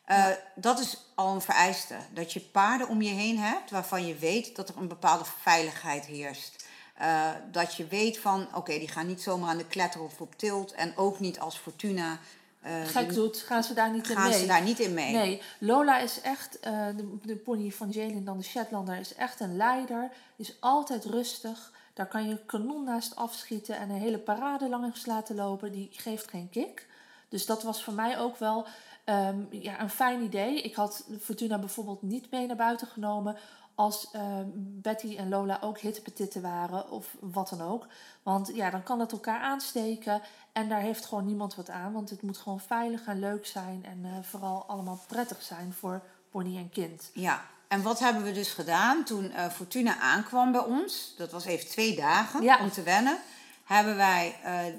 Uh, 0.08 0.26
Dat 0.54 0.78
is 0.78 1.10
al 1.14 1.34
een 1.34 1.40
vereiste. 1.40 1.94
Dat 2.10 2.32
je 2.32 2.40
paarden 2.40 2.88
om 2.88 3.02
je 3.02 3.10
heen 3.10 3.38
hebt 3.38 3.70
waarvan 3.70 4.06
je 4.06 4.14
weet 4.14 4.56
dat 4.56 4.68
er 4.68 4.76
een 4.76 4.88
bepaalde 4.88 5.24
veiligheid 5.42 6.04
heerst. 6.04 6.57
Uh, 7.00 7.30
dat 7.50 7.74
je 7.74 7.86
weet 7.86 8.18
van, 8.18 8.46
oké, 8.54 8.78
die 8.78 8.88
gaan 8.88 9.06
niet 9.06 9.22
zomaar 9.22 9.48
aan 9.48 9.56
de 9.56 9.66
kletter 9.66 10.02
of 10.02 10.20
op 10.20 10.34
tilt. 10.36 10.72
En 10.72 10.96
ook 10.96 11.20
niet 11.20 11.40
als 11.40 11.58
Fortuna. 11.58 12.18
Uh, 12.66 12.86
Gek 12.86 13.14
doet, 13.14 13.36
gaan 13.36 13.64
ze 13.64 13.74
daar 13.74 13.90
niet 13.90 14.08
in 14.08 14.14
mee. 14.14 14.24
Gaan 14.24 14.40
ze 14.40 14.46
daar 14.46 14.62
niet 14.62 14.78
in 14.78 14.94
mee. 14.94 15.12
Nee, 15.12 15.42
Lola 15.58 15.98
is 15.98 16.20
echt, 16.20 16.58
uh, 16.66 16.86
de, 16.96 17.16
de, 17.22 17.36
pony 17.36 17.70
van 17.70 17.90
Jalen, 17.90 18.24
dan 18.24 18.38
de 18.38 18.44
Shetlander, 18.44 18.98
is 18.98 19.14
echt 19.14 19.40
een 19.40 19.56
leider. 19.56 20.10
Is 20.36 20.56
altijd 20.60 21.04
rustig. 21.04 21.72
Daar 21.94 22.06
kan 22.06 22.28
je 22.28 22.44
kanon 22.46 22.84
naast 22.84 23.16
afschieten 23.16 23.76
en 23.76 23.90
een 23.90 24.00
hele 24.00 24.18
parade 24.18 24.68
langs 24.68 25.06
laten 25.06 25.34
lopen. 25.34 25.72
Die 25.72 25.88
geeft 25.92 26.30
geen 26.30 26.48
kick. 26.50 26.86
Dus 27.28 27.46
dat 27.46 27.62
was 27.62 27.84
voor 27.84 27.94
mij 27.94 28.18
ook 28.18 28.36
wel 28.36 28.66
um, 29.04 29.48
ja, 29.50 29.80
een 29.80 29.90
fijn 29.90 30.22
idee. 30.22 30.62
Ik 30.62 30.74
had 30.74 31.04
Fortuna 31.20 31.58
bijvoorbeeld 31.58 32.02
niet 32.02 32.30
mee 32.30 32.46
naar 32.46 32.56
buiten 32.56 32.86
genomen 32.86 33.36
als 33.78 34.08
uh, 34.12 34.22
Betty 34.54 35.16
en 35.16 35.28
Lola 35.28 35.58
ook 35.60 35.78
hittepetitten 35.78 36.42
waren 36.42 36.90
of 36.90 37.16
wat 37.20 37.48
dan 37.48 37.60
ook. 37.60 37.86
Want 38.22 38.50
ja, 38.54 38.70
dan 38.70 38.82
kan 38.82 39.00
het 39.00 39.12
elkaar 39.12 39.40
aansteken 39.40 40.22
en 40.52 40.68
daar 40.68 40.80
heeft 40.80 41.06
gewoon 41.06 41.26
niemand 41.26 41.54
wat 41.54 41.70
aan. 41.70 41.92
Want 41.92 42.10
het 42.10 42.22
moet 42.22 42.38
gewoon 42.38 42.60
veilig 42.60 43.06
en 43.06 43.18
leuk 43.18 43.46
zijn 43.46 43.84
en 43.84 43.98
uh, 44.04 44.10
vooral 44.22 44.64
allemaal 44.66 45.00
prettig 45.06 45.42
zijn 45.42 45.72
voor 45.72 46.02
pony 46.30 46.56
en 46.56 46.70
kind. 46.70 47.10
Ja, 47.14 47.44
en 47.68 47.82
wat 47.82 47.98
hebben 47.98 48.22
we 48.22 48.32
dus 48.32 48.52
gedaan 48.52 49.04
toen 49.04 49.24
uh, 49.24 49.46
Fortuna 49.46 49.98
aankwam 49.98 50.52
bij 50.52 50.64
ons? 50.64 51.14
Dat 51.16 51.32
was 51.32 51.44
even 51.44 51.68
twee 51.68 51.96
dagen 51.96 52.42
ja. 52.42 52.58
om 52.60 52.70
te 52.70 52.82
wennen. 52.82 53.18
Hebben 53.64 53.96
wij 53.96 54.34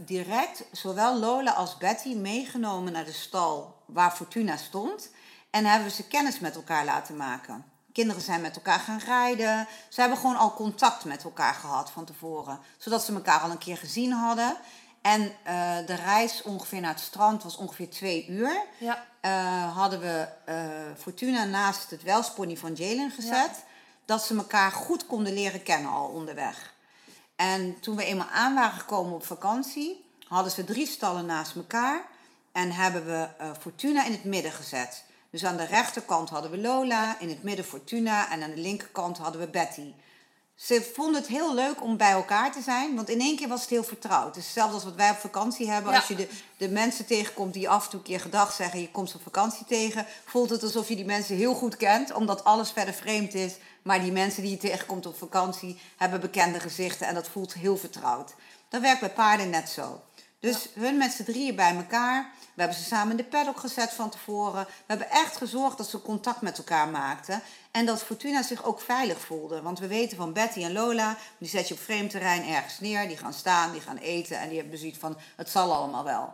direct 0.06 0.64
zowel 0.72 1.20
Lola 1.20 1.52
als 1.52 1.78
Betty 1.78 2.16
meegenomen 2.16 2.94
naar 2.94 3.06
de 3.06 3.12
stal 3.12 3.76
waar 3.86 4.12
Fortuna 4.12 4.58
stond. 4.58 5.12
En 5.50 5.66
hebben 5.66 5.88
we 5.88 5.94
ze 5.94 6.08
kennis 6.08 6.40
met 6.40 6.56
elkaar 6.56 6.86
laten 6.86 7.18
maken. 7.18 7.66
Kinderen 8.00 8.24
zijn 8.24 8.42
met 8.42 8.56
elkaar 8.56 8.80
gaan 8.80 9.00
rijden. 9.06 9.68
Ze 9.90 10.00
hebben 10.00 10.18
gewoon 10.18 10.36
al 10.36 10.54
contact 10.54 11.06
met 11.06 11.24
elkaar 11.24 11.54
gehad 11.54 11.92
van 11.92 12.06
tevoren. 12.06 12.60
Zodat 12.78 13.04
ze 13.04 13.14
elkaar 13.14 13.40
al 13.40 13.50
een 13.50 13.58
keer 13.58 13.78
gezien 13.78 14.12
hadden. 14.12 14.58
En 15.02 15.22
uh, 15.22 15.78
de 15.86 15.96
reis 15.96 16.42
ongeveer 16.42 16.82
naar 16.82 16.94
het 16.94 17.00
strand 17.00 17.44
was 17.44 17.58
ongeveer 17.58 17.90
twee 17.90 18.28
uur. 18.28 18.62
Ja. 18.78 19.06
Uh, 19.22 19.76
hadden 19.76 20.00
we 20.00 20.28
uh, 20.50 20.56
Fortuna 20.98 21.44
naast 21.44 21.90
het 21.90 22.04
welspony 22.04 22.58
van 22.58 22.74
Jalen 22.74 23.12
gezet. 23.12 23.32
Ja. 23.32 23.64
Dat 24.06 24.24
ze 24.24 24.36
elkaar 24.36 24.72
goed 24.72 25.06
konden 25.06 25.34
leren 25.34 25.64
kennen 25.64 25.92
al 25.92 26.08
onderweg. 26.08 26.74
En 27.36 27.80
toen 27.80 27.96
we 27.96 28.06
eenmaal 28.06 28.30
aan 28.30 28.56
waren 28.56 28.80
gekomen 28.80 29.14
op 29.14 29.26
vakantie, 29.26 30.06
hadden 30.28 30.52
ze 30.52 30.64
drie 30.64 30.88
stallen 30.88 31.26
naast 31.26 31.56
elkaar. 31.56 32.06
En 32.52 32.72
hebben 32.72 33.06
we 33.06 33.28
Fortuna 33.60 34.06
in 34.06 34.12
het 34.12 34.24
midden 34.24 34.52
gezet. 34.52 35.04
Dus 35.32 35.46
aan 35.46 35.58
de 35.58 35.66
rechterkant 35.66 36.30
hadden 36.30 36.52
we 36.52 36.58
Lola, 36.58 37.20
in 37.20 37.30
het 37.30 37.44
midden 37.44 37.66
Fortuna 37.66 38.32
en 38.32 38.44
aan 38.44 38.50
de 38.50 38.62
linkerkant 38.62 39.18
hadden 39.18 39.42
we 39.42 39.48
Betty. 39.48 39.94
Ze 40.56 40.90
vonden 40.94 41.22
het 41.22 41.30
heel 41.30 41.54
leuk 41.54 41.84
om 41.84 41.98
bij 41.98 42.12
elkaar 42.12 42.52
te 42.52 42.62
zijn, 42.62 42.96
want 42.96 43.10
in 43.10 43.20
één 43.20 43.36
keer 43.36 43.48
was 43.48 43.62
het 43.62 43.70
heel 43.70 43.84
vertrouwd. 43.84 44.34
Dus 44.34 44.44
hetzelfde 44.44 44.74
als 44.74 44.84
wat 44.84 44.96
wij 44.96 45.10
op 45.10 45.18
vakantie 45.18 45.70
hebben. 45.70 45.94
Als 45.94 46.08
je 46.08 46.16
de, 46.16 46.28
de 46.58 46.70
mensen 46.70 47.06
tegenkomt 47.06 47.54
die 47.54 47.70
af 47.70 47.84
en 47.84 47.90
toe 47.90 48.00
een 48.00 48.06
keer 48.06 48.20
gedag 48.20 48.52
zeggen, 48.52 48.82
je 48.82 48.92
komt 48.92 49.16
op 49.16 49.22
vakantie 49.22 49.66
tegen, 49.66 50.06
voelt 50.26 50.50
het 50.50 50.64
alsof 50.64 50.90
je 50.90 50.96
die 50.96 51.06
mensen 51.06 51.36
heel 51.36 51.54
goed 51.54 51.78
kent, 51.78 52.14
omdat 52.14 52.44
alles 52.44 52.72
verder 52.72 52.94
vreemd 52.94 53.34
is. 53.34 53.54
Maar 53.82 54.02
die 54.02 54.12
mensen 54.12 54.42
die 54.42 54.52
je 54.52 54.58
tegenkomt 54.58 55.06
op 55.06 55.18
vakantie 55.18 55.80
hebben 55.98 56.20
bekende 56.20 56.60
gezichten 56.60 57.08
en 57.08 57.14
dat 57.14 57.30
voelt 57.30 57.54
heel 57.54 57.78
vertrouwd. 57.78 58.34
Dat 58.70 58.82
werkt 58.82 59.00
bij 59.00 59.12
paarden 59.12 59.50
net 59.50 59.70
zo. 59.70 60.02
Dus 60.40 60.70
hun 60.74 60.98
met 60.98 61.12
z'n 61.12 61.24
drieën 61.24 61.56
bij 61.56 61.76
elkaar. 61.76 62.34
We 62.60 62.66
hebben 62.66 62.84
ze 62.84 62.90
samen 62.90 63.12
in 63.12 63.18
de 63.18 63.30
paddock 63.30 63.60
gezet 63.60 63.92
van 63.92 64.10
tevoren. 64.10 64.66
We 64.66 64.84
hebben 64.88 65.10
echt 65.10 65.38
gezorgd 65.38 65.78
dat 65.78 65.90
ze 65.90 66.02
contact 66.02 66.42
met 66.42 66.58
elkaar 66.58 66.88
maakten. 66.88 67.42
En 67.72 67.86
dat 67.86 68.04
Fortuna 68.04 68.44
zich 68.44 68.64
ook 68.64 68.82
veilig 68.82 69.20
voelde. 69.20 69.62
Want 69.62 69.80
we 69.80 69.88
weten 69.88 70.18
van 70.18 70.34
Betty 70.34 70.64
en 70.64 70.74
Lola, 70.74 71.18
die 71.38 71.50
zet 71.50 71.68
je 71.68 71.74
op 71.74 71.80
vreemd 71.80 72.10
terrein 72.10 72.48
ergens 72.48 72.80
neer. 72.80 73.08
Die 73.08 73.18
gaan 73.18 73.34
staan, 73.34 73.72
die 73.72 73.82
gaan 73.82 73.98
eten 73.98 74.40
en 74.40 74.50
die 74.50 74.60
hebben 74.60 74.78
zoiets 74.78 74.98
van, 74.98 75.18
het 75.36 75.50
zal 75.50 75.74
allemaal 75.74 76.04
wel. 76.04 76.34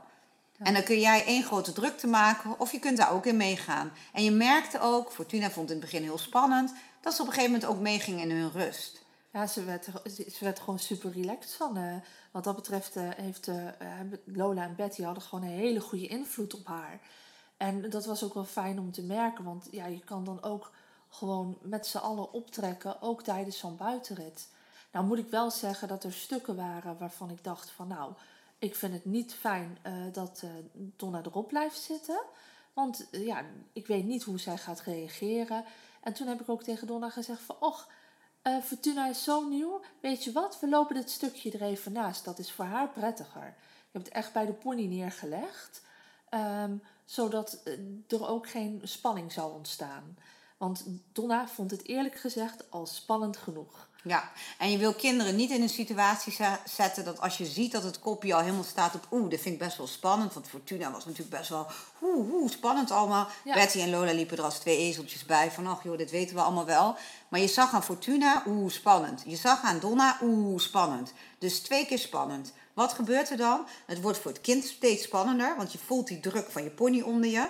En 0.58 0.74
dan 0.74 0.84
kun 0.84 1.00
jij 1.00 1.26
één 1.26 1.44
grote 1.44 1.74
drukte 1.74 2.08
maken 2.08 2.60
of 2.60 2.72
je 2.72 2.80
kunt 2.80 2.98
daar 2.98 3.12
ook 3.12 3.26
in 3.26 3.38
meegaan. 3.38 3.92
En 4.14 4.24
je 4.24 4.32
merkte 4.32 4.80
ook, 4.80 5.12
Fortuna 5.12 5.50
vond 5.50 5.70
in 5.70 5.76
het 5.76 5.86
begin 5.86 6.04
heel 6.04 6.18
spannend, 6.18 6.74
dat 7.02 7.14
ze 7.14 7.22
op 7.22 7.28
een 7.28 7.34
gegeven 7.34 7.54
moment 7.54 7.72
ook 7.72 7.82
meeging 7.82 8.22
in 8.22 8.32
hun 8.32 8.52
rust. 8.52 9.05
Ja, 9.36 9.48
ze 9.48 9.64
werd, 9.64 9.88
ze 10.14 10.38
werd 10.40 10.60
gewoon 10.60 10.80
super 10.80 11.12
relaxed 11.12 11.54
van. 11.54 11.78
Uh, 11.78 11.96
wat 12.32 12.44
dat 12.44 12.56
betreft 12.56 12.96
uh, 12.96 13.10
heeft 13.10 13.48
uh, 13.48 13.68
Lola 14.26 14.64
en 14.64 14.76
Betty 14.76 15.04
hadden 15.04 15.24
gewoon 15.24 15.44
een 15.44 15.50
hele 15.50 15.80
goede 15.80 16.08
invloed 16.08 16.54
op 16.54 16.66
haar. 16.66 17.00
En 17.58 17.90
dat 17.90 18.06
was 18.06 18.24
ook 18.24 18.34
wel 18.34 18.46
fijn 18.46 18.80
om 18.80 18.92
te 18.92 19.02
merken, 19.02 19.44
want 19.44 19.68
ja, 19.72 19.86
je 19.86 20.00
kan 20.00 20.24
dan 20.24 20.44
ook 20.44 20.72
gewoon 21.10 21.58
met 21.62 21.88
z'n 21.88 21.98
allen 21.98 22.32
optrekken, 22.34 23.02
ook 23.02 23.24
tijdens 23.24 23.58
zo'n 23.58 23.78
buitenrit. 23.78 24.50
Nou 24.92 25.06
moet 25.06 25.18
ik 25.18 25.30
wel 25.30 25.52
zeggen 25.52 25.88
dat 25.88 26.04
er 26.04 26.14
stukken 26.14 26.56
waren 26.56 26.98
waarvan 26.98 27.30
ik 27.30 27.44
dacht 27.44 27.70
van 27.70 27.88
nou, 27.88 28.14
ik 28.60 28.76
vind 28.76 28.94
het 28.94 29.06
niet 29.06 29.34
fijn 29.34 29.78
dat 30.12 30.44
Donna 30.72 31.22
erop 31.24 31.48
blijft 31.48 31.80
zitten. 31.80 32.22
Want 32.74 33.08
ja, 33.12 33.42
ik 33.74 33.88
weet 33.88 34.06
niet 34.06 34.24
hoe 34.24 34.40
zij 34.40 34.58
gaat 34.58 34.82
reageren. 34.82 35.66
En 36.02 36.14
toen 36.14 36.28
heb 36.28 36.42
ik 36.42 36.50
ook 36.50 36.64
tegen 36.64 36.88
Donna 36.88 37.10
gezegd 37.10 37.42
van... 37.42 37.56
Och, 37.60 37.88
Fortuna 38.64 39.08
is 39.08 39.24
zo 39.24 39.48
nieuw. 39.48 39.82
Weet 40.02 40.24
je 40.24 40.32
wat, 40.32 40.60
we 40.60 40.70
lopen 40.70 40.96
dit 40.96 41.10
stukje 41.10 41.52
er 41.52 41.62
even 41.62 41.92
naast. 41.92 42.26
Dat 42.26 42.40
is 42.40 42.52
voor 42.52 42.66
haar 42.66 42.90
prettiger. 42.90 43.48
Ik 43.48 43.92
heb 43.92 44.04
het 44.04 44.14
echt 44.14 44.34
bij 44.34 44.46
de 44.46 44.54
pony 44.54 44.86
neergelegd. 44.86 45.82
Um, 46.30 46.84
zodat 47.06 47.62
er 48.08 48.28
ook 48.28 48.50
geen 48.50 48.82
spanning 48.84 49.32
zou 49.32 49.54
ontstaan. 49.54 50.18
Want 50.58 50.86
Donna 51.12 51.48
vond 51.48 51.72
het 51.72 51.86
eerlijk 51.88 52.16
gezegd 52.16 52.72
al 52.72 52.86
spannend 52.86 53.38
genoeg. 53.38 53.90
Ja, 54.08 54.32
en 54.58 54.72
je 54.72 54.78
wil 54.78 54.94
kinderen 54.94 55.36
niet 55.36 55.52
in 55.52 55.62
een 55.62 55.70
situatie 55.70 56.36
zetten 56.66 57.06
dat 57.06 57.22
als 57.22 57.38
je 57.38 57.46
ziet 57.46 57.72
dat 57.72 57.84
het 57.84 58.00
kopje 58.00 58.34
al 58.34 58.40
helemaal 58.40 58.64
staat 58.64 58.96
op 58.96 59.08
oeh, 59.12 59.30
dat 59.30 59.40
vind 59.40 59.54
ik 59.54 59.60
best 59.60 59.78
wel 59.78 59.88
spannend. 59.88 60.34
Want 60.34 60.48
Fortuna 60.48 60.92
was 60.92 61.06
natuurlijk 61.06 61.38
best 61.38 61.50
wel 61.50 61.68
oeh, 62.02 62.34
oeh 62.34 62.52
spannend 62.52 62.92
allemaal. 62.92 63.28
Ja. 63.44 63.54
Betty 63.54 63.80
en 63.80 63.90
Lola 63.90 64.12
liepen 64.12 64.38
er 64.38 64.44
als 64.44 64.60
twee 64.60 64.78
ezeltjes 64.78 65.26
bij 65.26 65.52
van 65.52 65.68
ach 65.68 65.84
joh, 65.84 65.98
dit 65.98 66.12
weten 66.12 66.36
we 66.36 66.42
allemaal 66.42 66.66
wel. 66.66 66.96
Maar 67.30 67.40
je 67.40 67.48
zag 67.48 67.74
aan 67.74 67.84
Fortuna, 67.84 68.44
oeh, 68.48 68.72
spannend. 68.72 69.24
Je 69.26 69.36
zag 69.36 69.64
aan 69.64 69.80
Donna, 69.80 70.18
oeh, 70.22 70.60
spannend. 70.60 71.14
Dus 71.40 71.60
twee 71.60 71.86
keer 71.86 72.00
spannend. 72.00 72.54
Wat 72.74 72.94
gebeurt 72.94 73.30
er 73.30 73.38
dan? 73.38 73.68
Het 73.86 74.02
wordt 74.02 74.18
voor 74.18 74.32
het 74.32 74.42
kind 74.42 74.66
steeds 74.66 75.04
spannender, 75.04 75.56
want 75.58 75.72
je 75.72 75.78
voelt 75.86 76.08
die 76.08 76.20
druk 76.20 76.52
van 76.52 76.64
je 76.64 76.70
pony 76.70 77.02
onder 77.02 77.30
je. 77.30 77.48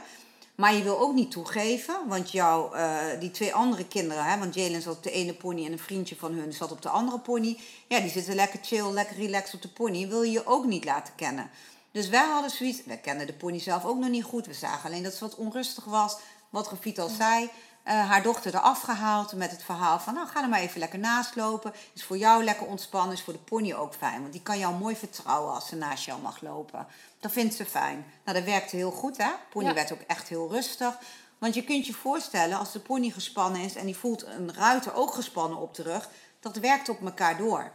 Maar 0.56 0.74
je 0.74 0.84
wil 0.84 1.00
ook 1.00 1.14
niet 1.14 1.32
toegeven, 1.32 2.08
want 2.08 2.32
jouw, 2.32 2.76
uh, 2.76 2.98
die 3.20 3.32
twee 3.32 3.54
andere 3.54 3.88
kinderen, 3.88 4.24
hè, 4.24 4.38
want 4.40 4.56
Jalen 4.56 4.82
zat 4.82 4.96
op 4.96 5.04
de 5.04 5.12
ene 5.12 5.34
pony 5.34 5.66
en 5.66 5.72
een 5.72 5.80
vriendje 5.80 6.16
van 6.16 6.34
hun 6.34 6.54
zat 6.54 6.72
op 6.72 6.82
de 6.82 6.90
andere 6.90 7.20
pony. 7.20 7.58
Ja, 7.88 8.00
die 8.00 8.10
zitten 8.10 8.36
lekker 8.36 8.60
chill, 8.62 8.92
lekker 8.92 9.16
relaxed 9.16 9.54
op 9.54 9.62
de 9.62 9.70
pony. 9.70 10.08
Wil 10.08 10.24
je 10.24 10.32
je 10.32 10.46
ook 10.46 10.66
niet 10.66 10.86
laten 10.86 11.16
kennen. 11.16 11.50
Dus 11.92 12.10
wij 12.10 12.26
hadden 12.26 12.52
zoiets, 12.52 12.84
wij 12.86 12.98
kenden 12.98 13.28
de 13.28 13.34
pony 13.34 13.60
zelf 13.60 13.86
ook 13.86 13.98
nog 13.98 14.10
niet 14.10 14.24
goed. 14.24 14.46
We 14.46 14.54
zagen 14.54 14.90
alleen 14.90 15.04
dat 15.04 15.14
ze 15.14 15.20
wat 15.20 15.36
onrustig 15.36 15.84
was. 15.84 16.18
Wat 16.50 16.68
Gefiet 16.68 17.00
al 17.00 17.10
zei, 17.10 17.50
uh, 17.86 18.10
haar 18.10 18.22
dochter 18.22 18.56
eraf 18.56 18.82
gehaald 18.82 19.34
met 19.34 19.52
het 19.52 19.64
verhaal 19.64 20.00
van... 20.00 20.14
nou, 20.14 20.28
ga 20.28 20.42
er 20.42 20.50
maar 20.50 20.60
even 20.60 20.80
lekker 20.80 21.00
naast 21.00 21.36
lopen. 21.36 21.74
Is 21.94 22.04
voor 22.04 22.18
jou 22.18 22.44
lekker 22.44 22.68
ontspannen, 22.68 23.14
is 23.16 23.22
voor 23.22 23.34
de 23.34 23.40
pony 23.40 23.74
ook 23.74 23.94
fijn. 23.94 24.22
Want 24.22 24.32
die 24.32 24.42
kan 24.42 24.60
jou 24.60 24.76
mooi 24.76 24.96
vertrouwen 24.96 25.54
als 25.54 25.68
ze 25.68 25.76
naast 25.76 26.06
jou 26.06 26.22
mag 26.22 26.42
lopen. 26.42 26.88
Dat 27.20 27.32
vindt 27.32 27.56
ze 27.56 27.66
fijn. 27.66 28.06
Nou, 28.24 28.38
dat 28.38 28.48
werkte 28.48 28.76
heel 28.76 28.92
goed, 28.92 29.18
hè? 29.18 29.30
Pony 29.50 29.74
werd 29.74 29.92
ook 29.92 30.02
echt 30.08 30.28
heel 30.28 30.52
rustig. 30.52 30.98
Want 31.38 31.54
je 31.54 31.64
kunt 31.64 31.86
je 31.86 31.94
voorstellen, 31.94 32.58
als 32.58 32.72
de 32.72 32.80
pony 32.80 33.10
gespannen 33.10 33.62
is... 33.62 33.76
en 33.76 33.86
die 33.86 33.98
voelt 33.98 34.26
een 34.26 34.54
ruiter 34.54 34.94
ook 34.94 35.14
gespannen 35.14 35.58
op 35.58 35.76
de 35.76 35.84
rug... 35.84 36.10
dat 36.40 36.58
werkt 36.58 36.90
op 36.90 37.06
elkaar 37.06 37.38
door. 37.38 37.72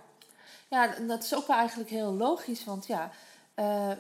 Ja, 0.68 0.86
dat 0.86 1.24
is 1.24 1.34
ook 1.34 1.46
wel 1.46 1.56
eigenlijk 1.56 1.90
heel 1.90 2.12
logisch, 2.12 2.64
want 2.64 2.86
ja... 2.86 3.10
Uh, 3.56 3.90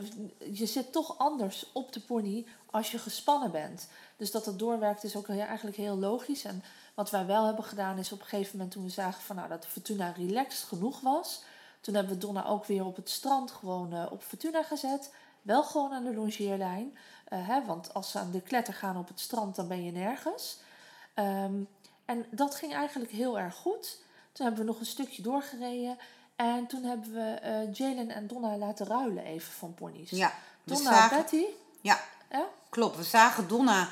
je 0.52 0.66
zit 0.66 0.92
toch 0.92 1.18
anders 1.18 1.70
op 1.72 1.92
de 1.92 2.00
pony 2.00 2.46
als 2.70 2.90
je 2.90 2.98
gespannen 2.98 3.50
bent. 3.50 3.88
Dus 4.16 4.30
dat 4.30 4.46
het 4.46 4.58
doorwerkt 4.58 5.04
is 5.04 5.16
ook 5.16 5.28
eigenlijk 5.28 5.76
heel 5.76 5.96
logisch. 5.96 6.44
En 6.44 6.62
wat 6.94 7.10
wij 7.10 7.26
wel 7.26 7.44
hebben 7.46 7.64
gedaan 7.64 7.98
is 7.98 8.12
op 8.12 8.20
een 8.20 8.26
gegeven 8.26 8.56
moment 8.56 8.72
toen 8.72 8.84
we 8.84 8.90
zagen 8.90 9.22
van, 9.22 9.36
nou, 9.36 9.48
dat 9.48 9.66
Fortuna 9.66 10.12
relaxed 10.16 10.68
genoeg 10.68 11.00
was. 11.00 11.42
Toen 11.80 11.94
hebben 11.94 12.12
we 12.12 12.18
Donna 12.18 12.46
ook 12.46 12.64
weer 12.64 12.84
op 12.84 12.96
het 12.96 13.10
strand 13.10 13.50
gewoon 13.50 13.94
uh, 13.94 14.06
op 14.10 14.22
Fortuna 14.22 14.62
gezet. 14.62 15.12
Wel 15.42 15.62
gewoon 15.62 15.92
aan 15.92 16.04
de 16.04 16.14
longeerlijn. 16.14 16.96
Uh, 17.28 17.48
hè, 17.48 17.64
want 17.64 17.94
als 17.94 18.10
ze 18.10 18.18
aan 18.18 18.30
de 18.30 18.40
kletter 18.40 18.74
gaan 18.74 18.96
op 18.96 19.08
het 19.08 19.20
strand, 19.20 19.56
dan 19.56 19.68
ben 19.68 19.84
je 19.84 19.92
nergens. 19.92 20.58
Um, 21.14 21.68
en 22.04 22.26
dat 22.30 22.54
ging 22.54 22.74
eigenlijk 22.74 23.10
heel 23.10 23.38
erg 23.38 23.54
goed. 23.54 23.98
Toen 24.32 24.46
hebben 24.46 24.64
we 24.64 24.70
nog 24.70 24.80
een 24.80 24.86
stukje 24.86 25.22
doorgereden. 25.22 25.98
En 26.36 26.66
toen 26.66 26.82
hebben 26.82 27.12
we 27.12 27.40
uh, 27.44 27.74
Jalen 27.74 28.10
en 28.10 28.26
Donna 28.26 28.56
laten 28.56 28.86
ruilen 28.86 29.24
even 29.24 29.52
van 29.52 29.74
ponies. 29.74 30.10
Ja, 30.10 30.32
Donna 30.64 30.90
zagen... 30.90 31.16
Betty. 31.16 31.44
Ja, 31.80 32.00
ja, 32.30 32.44
klopt. 32.70 32.96
We 32.96 33.02
zagen 33.02 33.48
Donna 33.48 33.88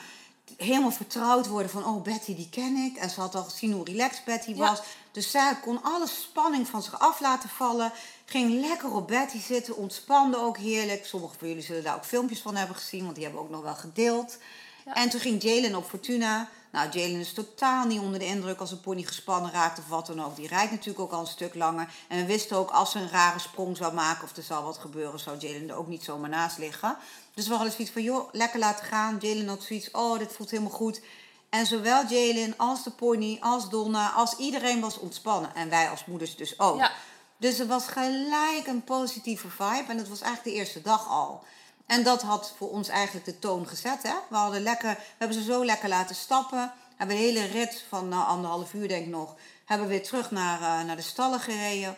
helemaal 0.56 0.90
vertrouwd 0.90 1.46
worden 1.46 1.70
van, 1.70 1.84
oh 1.84 2.02
Betty 2.02 2.34
die 2.34 2.48
ken 2.50 2.76
ik. 2.76 2.96
En 2.96 3.10
ze 3.10 3.20
had 3.20 3.34
al 3.34 3.42
gezien 3.42 3.72
hoe 3.72 3.84
relaxed 3.84 4.24
Betty 4.24 4.54
was. 4.54 4.80
Dus 5.12 5.30
zij 5.30 5.58
kon 5.62 5.82
alle 5.82 6.06
spanning 6.06 6.68
van 6.68 6.82
zich 6.82 6.98
af 6.98 7.20
laten 7.20 7.48
vallen. 7.48 7.92
Ging 8.24 8.60
lekker 8.60 8.94
op 8.94 9.08
Betty 9.08 9.40
zitten, 9.40 9.76
ontspande 9.76 10.36
ook 10.36 10.58
heerlijk. 10.58 11.06
Sommigen 11.06 11.38
van 11.38 11.48
jullie 11.48 11.62
zullen 11.62 11.82
daar 11.82 11.94
ook 11.94 12.04
filmpjes 12.04 12.40
van 12.40 12.56
hebben 12.56 12.76
gezien, 12.76 13.02
want 13.02 13.14
die 13.14 13.24
hebben 13.24 13.42
we 13.42 13.48
ook 13.48 13.54
nog 13.54 13.62
wel 13.62 13.74
gedeeld. 13.74 14.38
Ja. 14.84 14.94
En 14.94 15.08
toen 15.08 15.20
ging 15.20 15.42
Jalen 15.42 15.74
op 15.74 15.88
Fortuna. 15.88 16.48
Nou, 16.72 16.90
Jalen 16.90 17.20
is 17.20 17.32
totaal 17.32 17.86
niet 17.86 18.00
onder 18.00 18.18
de 18.18 18.24
indruk 18.24 18.60
als 18.60 18.70
een 18.70 18.80
pony 18.80 19.02
gespannen 19.02 19.52
raakt 19.52 19.78
of 19.78 19.88
wat 19.88 20.06
dan 20.06 20.24
ook. 20.24 20.36
Die 20.36 20.48
rijdt 20.48 20.70
natuurlijk 20.70 21.00
ook 21.00 21.12
al 21.12 21.20
een 21.20 21.26
stuk 21.26 21.54
langer. 21.54 21.88
En 22.08 22.18
we 22.18 22.26
wisten 22.26 22.56
ook 22.56 22.70
als 22.70 22.90
ze 22.90 22.98
een 22.98 23.10
rare 23.10 23.38
sprong 23.38 23.76
zou 23.76 23.94
maken 23.94 24.24
of 24.24 24.36
er 24.36 24.42
zal 24.42 24.62
wat 24.62 24.78
gebeuren, 24.78 25.20
zou 25.20 25.38
Jalen 25.38 25.68
er 25.68 25.76
ook 25.76 25.88
niet 25.88 26.04
zomaar 26.04 26.30
naast 26.30 26.58
liggen. 26.58 26.96
Dus 27.34 27.48
we 27.48 27.54
hadden 27.54 27.72
zoiets 27.72 27.92
van, 27.92 28.02
joh, 28.02 28.28
lekker 28.32 28.58
laten 28.58 28.84
gaan. 28.84 29.18
Jalen 29.20 29.48
had 29.48 29.62
zoiets, 29.62 29.90
oh, 29.90 30.18
dit 30.18 30.32
voelt 30.32 30.50
helemaal 30.50 30.72
goed. 30.72 31.00
En 31.48 31.66
zowel 31.66 32.06
Jalen 32.06 32.54
als 32.56 32.84
de 32.84 32.90
pony, 32.90 33.38
als 33.40 33.68
Donna, 33.68 34.10
als 34.10 34.36
iedereen 34.36 34.80
was 34.80 34.98
ontspannen. 34.98 35.54
En 35.54 35.68
wij 35.68 35.88
als 35.90 36.04
moeders 36.04 36.36
dus 36.36 36.58
ook. 36.58 36.78
Ja. 36.78 36.92
Dus 37.38 37.58
er 37.58 37.66
was 37.66 37.86
gelijk 37.86 38.66
een 38.66 38.84
positieve 38.84 39.48
vibe. 39.48 39.84
En 39.88 39.96
dat 39.96 40.08
was 40.08 40.20
eigenlijk 40.20 40.54
de 40.54 40.62
eerste 40.62 40.82
dag 40.82 41.08
al. 41.08 41.44
En 41.88 42.02
dat 42.02 42.22
had 42.22 42.52
voor 42.56 42.70
ons 42.70 42.88
eigenlijk 42.88 43.26
de 43.26 43.38
toon 43.38 43.66
gezet. 43.66 44.02
Hè? 44.02 44.14
We, 44.28 44.36
hadden 44.36 44.62
lekker, 44.62 44.90
we 44.90 45.14
hebben 45.18 45.36
ze 45.36 45.42
zo 45.42 45.64
lekker 45.64 45.88
laten 45.88 46.14
stappen. 46.16 46.72
Hebben 46.96 47.16
een 47.16 47.22
hele 47.22 47.44
rit 47.44 47.84
van 47.88 48.08
nou, 48.08 48.26
anderhalf 48.26 48.72
uur 48.72 48.88
denk 48.88 49.04
ik 49.04 49.10
nog. 49.10 49.34
Hebben 49.64 49.86
we 49.86 49.92
weer 49.92 50.02
terug 50.02 50.30
naar, 50.30 50.60
uh, 50.60 50.86
naar 50.86 50.96
de 50.96 51.02
stallen 51.02 51.40
gereden. 51.40 51.96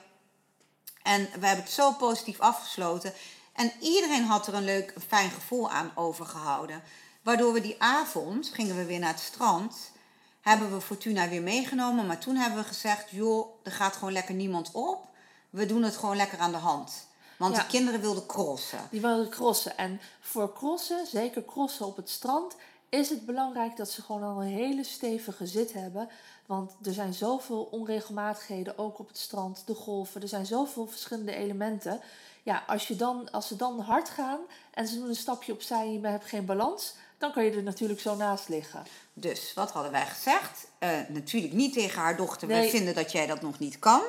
En 1.03 1.21
we 1.23 1.47
hebben 1.47 1.65
het 1.65 1.73
zo 1.73 1.93
positief 1.93 2.41
afgesloten. 2.41 3.13
En 3.53 3.73
iedereen 3.81 4.25
had 4.25 4.47
er 4.47 4.55
een 4.55 4.65
leuk, 4.65 4.95
fijn 5.07 5.31
gevoel 5.31 5.71
aan 5.71 5.93
overgehouden. 5.95 6.83
Waardoor 7.23 7.53
we 7.53 7.61
die 7.61 7.83
avond, 7.83 8.51
gingen 8.53 8.77
we 8.77 8.85
weer 8.85 8.99
naar 8.99 9.13
het 9.13 9.21
strand, 9.21 9.93
hebben 10.41 10.73
we 10.73 10.81
Fortuna 10.81 11.29
weer 11.29 11.43
meegenomen. 11.43 12.07
Maar 12.07 12.19
toen 12.19 12.37
hebben 12.37 12.59
we 12.59 12.69
gezegd, 12.69 13.11
joh, 13.11 13.49
er 13.63 13.73
gaat 13.73 13.97
gewoon 13.97 14.13
lekker 14.13 14.35
niemand 14.35 14.71
op. 14.73 15.09
We 15.51 15.67
doen 15.67 15.83
het 15.83 15.97
gewoon 15.97 16.17
lekker 16.17 16.39
aan 16.39 16.53
de 16.53 16.57
hand. 16.57 17.09
Want 17.41 17.57
de 17.57 17.67
kinderen 17.67 18.01
wilden 18.01 18.27
crossen. 18.27 18.79
Die 18.91 19.01
wilden 19.01 19.29
crossen. 19.29 19.77
En 19.77 20.01
voor 20.21 20.53
crossen, 20.53 21.07
zeker 21.07 21.45
crossen 21.45 21.87
op 21.87 21.97
het 21.97 22.11
strand, 22.11 22.57
is 22.89 23.09
het 23.09 23.27
belangrijk 23.27 23.77
dat 23.77 23.91
ze 23.91 24.03
gewoon 24.03 24.23
al 24.23 24.43
een 24.43 24.49
hele 24.49 24.85
stevige 24.85 25.47
zit 25.47 25.73
hebben. 25.73 26.09
Want 26.47 26.73
er 26.83 26.93
zijn 26.93 27.15
zoveel 27.15 27.69
onregelmatigheden, 27.71 28.79
ook 28.79 28.99
op 28.99 29.09
het 29.09 29.19
strand, 29.19 29.63
de 29.67 29.75
golven. 29.75 30.23
Er 30.23 30.29
zijn 30.29 30.47
zoveel 30.47 30.87
verschillende 30.87 31.35
elementen 31.35 32.01
ja, 32.43 32.65
als, 32.67 32.89
je 32.89 32.97
dan, 32.97 33.31
als 33.31 33.49
ze 33.49 33.57
dan 33.57 33.81
hard 33.81 34.09
gaan 34.09 34.41
en 34.71 34.87
ze 34.87 34.95
doen 34.95 35.09
een 35.09 35.15
stapje 35.15 35.53
opzij 35.53 35.81
en 35.81 35.93
je 35.93 36.07
hebt 36.07 36.25
geen 36.25 36.45
balans, 36.45 36.95
dan 37.19 37.33
kan 37.33 37.45
je 37.45 37.51
er 37.51 37.63
natuurlijk 37.63 38.01
zo 38.01 38.17
naast 38.17 38.49
liggen. 38.49 38.83
Dus 39.13 39.53
wat 39.55 39.71
hadden 39.71 39.93
wij 39.93 40.07
gezegd? 40.07 40.67
Uh, 40.81 40.91
natuurlijk 41.09 41.53
niet 41.53 41.73
tegen 41.73 42.01
haar 42.01 42.17
dochter, 42.17 42.49
nee. 42.49 42.61
wij 42.61 42.71
vinden 42.71 42.95
dat 42.95 43.13
jij 43.13 43.27
dat 43.27 43.41
nog 43.41 43.59
niet 43.59 43.79
kan. 43.79 44.03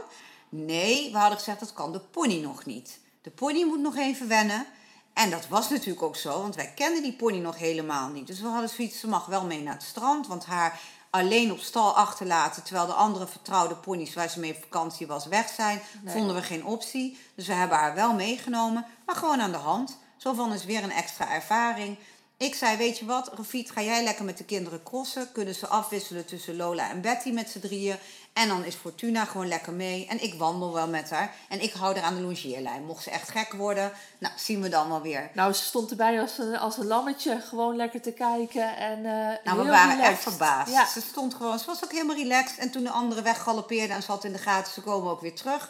Nee, 0.49 1.11
we 1.11 1.17
hadden 1.17 1.37
gezegd 1.37 1.59
dat 1.59 1.73
kan 1.73 1.91
de 1.91 1.99
pony 1.99 2.41
nog 2.41 2.65
niet. 2.65 2.99
De 3.21 3.31
pony 3.31 3.63
moet 3.63 3.79
nog 3.79 3.97
even 3.97 4.27
wennen. 4.27 4.65
En 5.13 5.29
dat 5.29 5.47
was 5.47 5.69
natuurlijk 5.69 6.01
ook 6.01 6.15
zo, 6.15 6.41
want 6.41 6.55
wij 6.55 6.71
kenden 6.75 7.03
die 7.03 7.13
pony 7.13 7.37
nog 7.37 7.57
helemaal 7.57 8.09
niet. 8.09 8.27
Dus 8.27 8.41
we 8.41 8.47
hadden 8.47 8.69
zoiets, 8.69 8.99
ze 8.99 9.07
mag 9.07 9.25
wel 9.25 9.45
mee 9.45 9.61
naar 9.61 9.73
het 9.73 9.83
strand, 9.83 10.27
want 10.27 10.45
haar 10.45 10.79
alleen 11.09 11.51
op 11.51 11.59
stal 11.59 11.95
achterlaten, 11.95 12.63
terwijl 12.63 12.85
de 12.85 12.93
andere 12.93 13.27
vertrouwde 13.27 13.75
ponies 13.75 14.13
waar 14.13 14.29
ze 14.29 14.39
mee 14.39 14.55
op 14.55 14.61
vakantie 14.61 15.07
was 15.07 15.25
weg 15.25 15.49
zijn, 15.49 15.81
vonden 16.05 16.35
we 16.35 16.41
geen 16.41 16.65
optie. 16.65 17.17
Dus 17.35 17.47
we 17.47 17.53
hebben 17.53 17.77
haar 17.77 17.95
wel 17.95 18.13
meegenomen, 18.13 18.85
maar 19.05 19.15
gewoon 19.15 19.41
aan 19.41 19.51
de 19.51 19.57
hand. 19.57 19.97
Zo 20.17 20.33
van 20.33 20.53
is 20.53 20.65
weer 20.65 20.83
een 20.83 20.91
extra 20.91 21.31
ervaring. 21.31 21.97
Ik 22.41 22.55
zei, 22.55 22.77
weet 22.77 22.97
je 22.97 23.05
wat, 23.05 23.31
Rafiet, 23.33 23.71
ga 23.71 23.81
jij 23.81 24.03
lekker 24.03 24.25
met 24.25 24.37
de 24.37 24.43
kinderen 24.43 24.83
crossen. 24.83 25.31
Kunnen 25.31 25.55
ze 25.55 25.67
afwisselen 25.67 26.25
tussen 26.25 26.55
Lola 26.55 26.89
en 26.89 27.01
Betty 27.01 27.29
met 27.29 27.49
z'n 27.49 27.59
drieën. 27.59 27.95
En 28.33 28.47
dan 28.47 28.63
is 28.65 28.75
Fortuna 28.75 29.25
gewoon 29.25 29.47
lekker 29.47 29.73
mee. 29.73 30.07
En 30.07 30.23
ik 30.23 30.33
wandel 30.33 30.73
wel 30.73 30.87
met 30.87 31.09
haar. 31.09 31.35
En 31.49 31.61
ik 31.61 31.73
hou 31.73 31.95
haar 31.95 32.03
aan 32.03 32.15
de 32.15 32.21
longeerlijn. 32.21 32.85
Mocht 32.85 33.03
ze 33.03 33.09
echt 33.09 33.29
gek 33.29 33.53
worden, 33.53 33.91
nou, 34.17 34.33
zien 34.37 34.61
we 34.61 34.69
dan 34.69 34.89
wel 34.89 35.01
weer. 35.01 35.29
Nou, 35.33 35.53
ze 35.53 35.63
stond 35.63 35.89
erbij 35.89 36.21
als 36.21 36.37
een, 36.37 36.57
als 36.57 36.77
een 36.77 36.87
lammetje, 36.87 37.41
gewoon 37.41 37.75
lekker 37.75 38.01
te 38.01 38.11
kijken. 38.11 38.77
En, 38.77 38.97
uh, 38.97 39.27
nou, 39.43 39.63
we 39.63 39.69
waren 39.69 40.03
echt 40.03 40.21
verbaasd. 40.21 40.71
Ja. 40.71 40.87
Ze 40.87 41.01
stond 41.01 41.33
gewoon, 41.33 41.59
ze 41.59 41.65
was 41.65 41.83
ook 41.83 41.91
helemaal 41.91 42.15
relaxed. 42.15 42.57
En 42.57 42.71
toen 42.71 42.83
de 42.83 42.89
anderen 42.89 43.23
weggalopeerden 43.23 43.95
en 43.95 44.03
ze 44.03 44.11
had 44.11 44.23
in 44.23 44.31
de 44.31 44.37
gaten, 44.37 44.73
ze 44.73 44.81
komen 44.81 45.11
ook 45.11 45.21
weer 45.21 45.35
terug. 45.35 45.69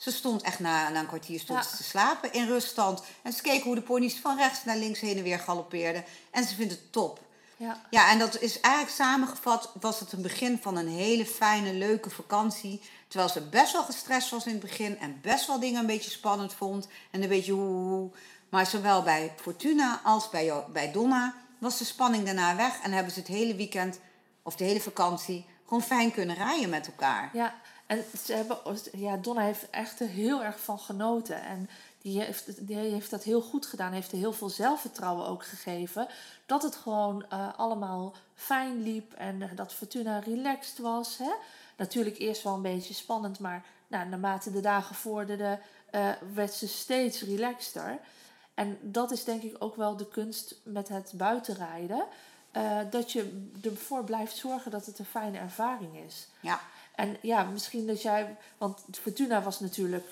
Ze 0.00 0.10
stond 0.10 0.42
echt 0.42 0.58
na, 0.58 0.88
na 0.88 1.00
een 1.00 1.06
kwartier 1.06 1.40
stond 1.40 1.76
te 1.76 1.82
slapen 1.82 2.32
in 2.32 2.46
ruststand. 2.46 3.02
En 3.22 3.32
ze 3.32 3.42
keek 3.42 3.62
hoe 3.62 3.74
de 3.74 3.82
ponies 3.82 4.18
van 4.18 4.36
rechts 4.36 4.64
naar 4.64 4.76
links 4.76 5.00
heen 5.00 5.16
en 5.16 5.22
weer 5.22 5.38
galoppeerden. 5.38 6.04
En 6.30 6.44
ze 6.44 6.54
vindt 6.54 6.72
het 6.72 6.92
top. 6.92 7.20
Ja. 7.56 7.80
ja, 7.90 8.10
en 8.10 8.18
dat 8.18 8.40
is 8.40 8.60
eigenlijk 8.60 8.94
samengevat, 8.94 9.72
was 9.80 10.00
het 10.00 10.12
een 10.12 10.22
begin 10.22 10.58
van 10.62 10.76
een 10.76 10.88
hele 10.88 11.26
fijne, 11.26 11.74
leuke 11.74 12.10
vakantie. 12.10 12.80
Terwijl 13.08 13.30
ze 13.30 13.40
best 13.40 13.72
wel 13.72 13.82
gestrest 13.82 14.30
was 14.30 14.46
in 14.46 14.52
het 14.52 14.60
begin 14.60 14.98
en 14.98 15.20
best 15.22 15.46
wel 15.46 15.60
dingen 15.60 15.80
een 15.80 15.86
beetje 15.86 16.10
spannend 16.10 16.54
vond. 16.54 16.88
En 17.10 17.22
een 17.22 17.28
beetje 17.28 17.52
hoe. 17.52 18.10
Maar 18.48 18.66
zowel 18.66 19.02
bij 19.02 19.32
Fortuna 19.40 20.00
als 20.04 20.30
bij, 20.30 20.64
bij 20.72 20.92
Donna 20.92 21.34
was 21.58 21.78
de 21.78 21.84
spanning 21.84 22.24
daarna 22.24 22.56
weg. 22.56 22.80
En 22.82 22.92
hebben 22.92 23.12
ze 23.12 23.18
het 23.18 23.28
hele 23.28 23.54
weekend, 23.54 24.00
of 24.42 24.56
de 24.56 24.64
hele 24.64 24.80
vakantie, 24.80 25.46
gewoon 25.64 25.82
fijn 25.82 26.12
kunnen 26.12 26.36
rijden 26.36 26.70
met 26.70 26.86
elkaar. 26.86 27.30
Ja, 27.32 27.54
en 27.90 28.04
ze 28.24 28.32
hebben, 28.32 28.58
ja, 28.92 29.16
Donna 29.16 29.40
heeft 29.42 29.70
echt 29.70 29.98
heel 29.98 30.42
erg 30.42 30.60
van 30.60 30.78
genoten. 30.78 31.42
En 31.42 31.70
die 31.98 32.22
heeft, 32.22 32.66
die 32.66 32.76
heeft 32.76 33.10
dat 33.10 33.22
heel 33.22 33.40
goed 33.40 33.66
gedaan. 33.66 33.92
Heeft 33.92 34.12
er 34.12 34.18
heel 34.18 34.32
veel 34.32 34.48
zelfvertrouwen 34.48 35.26
ook 35.26 35.44
gegeven. 35.44 36.08
Dat 36.46 36.62
het 36.62 36.76
gewoon 36.76 37.24
uh, 37.32 37.48
allemaal 37.56 38.14
fijn 38.34 38.82
liep 38.82 39.12
en 39.12 39.40
uh, 39.40 39.48
dat 39.54 39.72
Fortuna 39.72 40.18
relaxed 40.18 40.78
was. 40.78 41.18
Hè? 41.18 41.30
Natuurlijk 41.76 42.18
eerst 42.18 42.42
wel 42.42 42.54
een 42.54 42.62
beetje 42.62 42.94
spannend, 42.94 43.38
maar 43.38 43.64
nou, 43.86 44.08
naarmate 44.08 44.52
de 44.52 44.60
dagen 44.60 44.94
vorderden, 44.94 45.60
uh, 45.92 46.10
werd 46.34 46.52
ze 46.52 46.68
steeds 46.68 47.22
relaxter. 47.22 47.98
En 48.54 48.78
dat 48.82 49.10
is 49.10 49.24
denk 49.24 49.42
ik 49.42 49.56
ook 49.58 49.76
wel 49.76 49.96
de 49.96 50.08
kunst 50.08 50.54
met 50.62 50.88
het 50.88 51.12
buitenrijden. 51.14 52.04
dat 52.90 53.12
je 53.12 53.48
ervoor 53.62 54.04
blijft 54.04 54.36
zorgen 54.36 54.70
dat 54.70 54.86
het 54.86 54.98
een 54.98 55.04
fijne 55.04 55.38
ervaring 55.38 55.96
is. 56.06 56.28
Ja. 56.40 56.60
En 57.00 57.16
ja, 57.22 57.42
misschien 57.42 57.86
dat 57.86 58.02
jij, 58.02 58.36
want 58.58 58.80
Fortuna 58.92 59.42
was 59.42 59.60
natuurlijk 59.60 60.06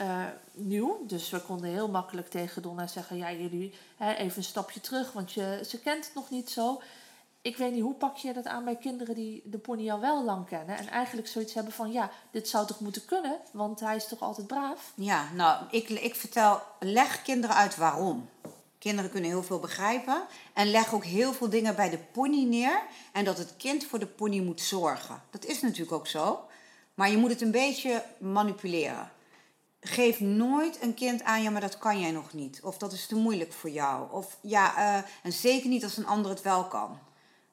uh, 0.00 0.24
nieuw, 0.52 1.04
dus 1.06 1.30
we 1.30 1.40
konden 1.40 1.70
heel 1.70 1.88
makkelijk 1.88 2.30
tegen 2.30 2.62
Donna 2.62 2.86
zeggen: 2.86 3.16
Ja, 3.16 3.32
jullie 3.32 3.74
hè, 3.96 4.12
even 4.12 4.36
een 4.36 4.44
stapje 4.44 4.80
terug, 4.80 5.12
want 5.12 5.32
je, 5.32 5.64
ze 5.68 5.80
kent 5.80 6.04
het 6.04 6.14
nog 6.14 6.30
niet 6.30 6.50
zo. 6.50 6.82
Ik 7.42 7.56
weet 7.56 7.72
niet, 7.72 7.82
hoe 7.82 7.94
pak 7.94 8.16
je 8.16 8.32
dat 8.32 8.46
aan 8.46 8.64
bij 8.64 8.76
kinderen 8.76 9.14
die 9.14 9.42
de 9.44 9.58
pony 9.58 9.90
al 9.90 10.00
wel 10.00 10.24
lang 10.24 10.46
kennen 10.46 10.76
en 10.78 10.88
eigenlijk 10.88 11.28
zoiets 11.28 11.54
hebben 11.54 11.72
van: 11.72 11.92
Ja, 11.92 12.10
dit 12.30 12.48
zou 12.48 12.66
toch 12.66 12.80
moeten 12.80 13.04
kunnen, 13.04 13.38
want 13.50 13.80
hij 13.80 13.96
is 13.96 14.08
toch 14.08 14.20
altijd 14.20 14.46
braaf? 14.46 14.92
Ja, 14.94 15.32
nou, 15.32 15.64
ik, 15.70 15.88
ik 15.88 16.14
vertel, 16.14 16.60
leg 16.80 17.22
kinderen 17.22 17.56
uit 17.56 17.76
waarom. 17.76 18.28
Kinderen 18.84 19.10
kunnen 19.10 19.30
heel 19.30 19.42
veel 19.42 19.58
begrijpen. 19.58 20.26
En 20.52 20.70
leg 20.70 20.94
ook 20.94 21.04
heel 21.04 21.32
veel 21.32 21.48
dingen 21.48 21.76
bij 21.76 21.90
de 21.90 21.98
pony 21.98 22.44
neer. 22.44 22.82
En 23.12 23.24
dat 23.24 23.38
het 23.38 23.54
kind 23.56 23.84
voor 23.84 23.98
de 23.98 24.06
pony 24.06 24.40
moet 24.40 24.60
zorgen. 24.60 25.22
Dat 25.30 25.44
is 25.44 25.60
natuurlijk 25.60 25.92
ook 25.92 26.06
zo. 26.06 26.40
Maar 26.94 27.10
je 27.10 27.16
moet 27.16 27.30
het 27.30 27.40
een 27.40 27.50
beetje 27.50 28.04
manipuleren. 28.18 29.10
Geef 29.80 30.20
nooit 30.20 30.82
een 30.82 30.94
kind 30.94 31.22
aan, 31.22 31.42
ja, 31.42 31.50
maar 31.50 31.60
dat 31.60 31.78
kan 31.78 32.00
jij 32.00 32.10
nog 32.10 32.32
niet. 32.32 32.60
Of 32.62 32.78
dat 32.78 32.92
is 32.92 33.06
te 33.06 33.14
moeilijk 33.14 33.52
voor 33.52 33.70
jou. 33.70 34.12
Of 34.12 34.38
ja, 34.40 34.78
uh, 34.78 35.04
en 35.22 35.32
zeker 35.32 35.68
niet 35.68 35.84
als 35.84 35.96
een 35.96 36.06
ander 36.06 36.30
het 36.30 36.42
wel 36.42 36.64
kan. 36.64 36.98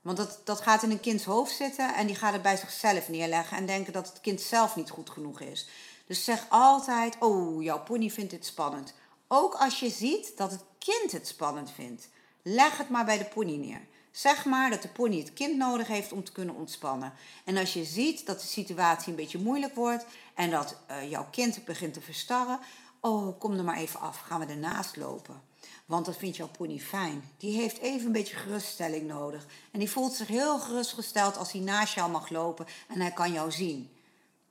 Want 0.02 0.18
dat, 0.18 0.40
dat 0.44 0.62
gaat 0.62 0.84
in 0.84 0.92
een 0.92 1.00
kinds 1.00 1.24
hoofd 1.24 1.56
zitten 1.56 1.96
en 1.96 2.08
die 2.08 2.16
gaat 2.16 2.34
het 2.34 2.42
bij 2.42 2.58
zichzelf 2.58 3.10
neerleggen 3.10 3.58
en 3.58 3.66
denken 3.66 3.94
dat 3.94 4.08
het 4.08 4.22
kind 4.22 4.42
zelf 4.42 4.76
niet 4.76 4.90
goed 4.90 5.10
genoeg 5.10 5.40
is. 5.40 5.68
Dus 6.08 6.24
zeg 6.24 6.46
altijd: 6.50 7.16
Oh, 7.20 7.64
jouw 7.64 7.84
pony 7.84 8.10
vindt 8.10 8.32
dit 8.32 8.46
spannend. 8.46 8.94
Ook 9.34 9.54
als 9.54 9.80
je 9.80 9.90
ziet 9.90 10.38
dat 10.38 10.52
het 10.52 10.64
kind 10.78 11.12
het 11.12 11.28
spannend 11.28 11.72
vindt. 11.72 12.10
Leg 12.42 12.78
het 12.78 12.90
maar 12.90 13.06
bij 13.06 13.18
de 13.18 13.26
pony 13.26 13.56
neer. 13.56 13.82
Zeg 14.12 14.46
maar 14.46 14.70
dat 14.70 14.82
de 14.82 14.88
pony 14.88 15.18
het 15.18 15.34
kind 15.34 15.58
nodig 15.58 15.88
heeft 15.88 16.12
om 16.12 16.24
te 16.24 16.32
kunnen 16.32 16.56
ontspannen. 16.56 17.14
En 17.46 17.58
als 17.58 17.74
je 17.74 17.84
ziet 17.84 18.26
dat 18.26 18.40
de 18.40 18.48
situatie 18.48 19.10
een 19.10 19.16
beetje 19.16 19.40
moeilijk 19.40 19.76
wordt 19.76 20.06
en 20.36 20.50
dat 20.50 20.78
uh, 20.92 21.10
jouw 21.10 21.28
kind 21.32 21.66
begint 21.66 21.94
te 21.94 22.02
verstarren, 22.02 22.60
oh, 23.00 23.40
kom 23.40 23.58
er 23.58 23.64
maar 23.64 23.78
even 23.78 24.00
af, 24.00 24.18
gaan 24.20 24.40
we 24.40 24.46
ernaast 24.46 24.96
lopen. 24.96 25.42
Want 25.86 26.05
dat 26.05 26.18
vindt 26.18 26.38
jouw 26.38 26.50
pony 26.58 26.79
fijn. 26.79 27.24
Die 27.38 27.58
heeft 27.58 27.77
even 27.77 28.05
een 28.05 28.12
beetje 28.12 28.36
geruststelling 28.36 29.08
nodig. 29.08 29.46
En 29.72 29.79
die 29.79 29.92
voelt 29.92 30.14
zich 30.14 30.27
heel 30.27 30.60
gerustgesteld 30.60 31.38
als 31.38 31.51
hij 31.51 31.62
naast 31.62 31.94
jou 31.94 32.12
mag 32.12 32.29
lopen 32.29 32.66
en 32.88 33.00
hij 33.01 33.12
kan 33.12 33.32
jou 33.32 33.51
zien. 33.51 33.90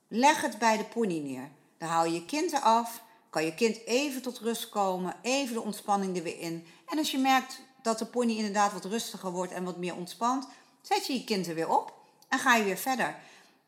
Leg 0.09 0.40
het 0.40 0.59
bij 0.59 0.76
de 0.76 0.85
pony 0.85 1.18
neer. 1.18 1.48
Dan 1.78 1.88
haal 1.88 2.04
je 2.04 2.12
je 2.12 2.24
kind 2.24 2.52
eraf 2.52 3.02
kan 3.30 3.44
je 3.44 3.54
kind 3.54 3.86
even 3.86 4.22
tot 4.22 4.38
rust 4.38 4.68
komen, 4.68 5.14
even 5.22 5.54
de 5.54 5.62
ontspanning 5.62 6.16
er 6.16 6.22
weer 6.22 6.40
in. 6.40 6.66
En 6.88 6.98
als 6.98 7.10
je 7.10 7.18
merkt 7.18 7.60
dat 7.82 7.98
de 7.98 8.06
pony 8.06 8.36
inderdaad 8.36 8.72
wat 8.72 8.84
rustiger 8.84 9.30
wordt 9.30 9.52
en 9.52 9.64
wat 9.64 9.76
meer 9.76 9.94
ontspant, 9.96 10.46
zet 10.80 11.06
je 11.06 11.12
je 11.12 11.24
kind 11.24 11.46
er 11.46 11.54
weer 11.54 11.68
op 11.68 11.94
en 12.28 12.38
ga 12.38 12.54
je 12.54 12.64
weer 12.64 12.76
verder. 12.76 13.16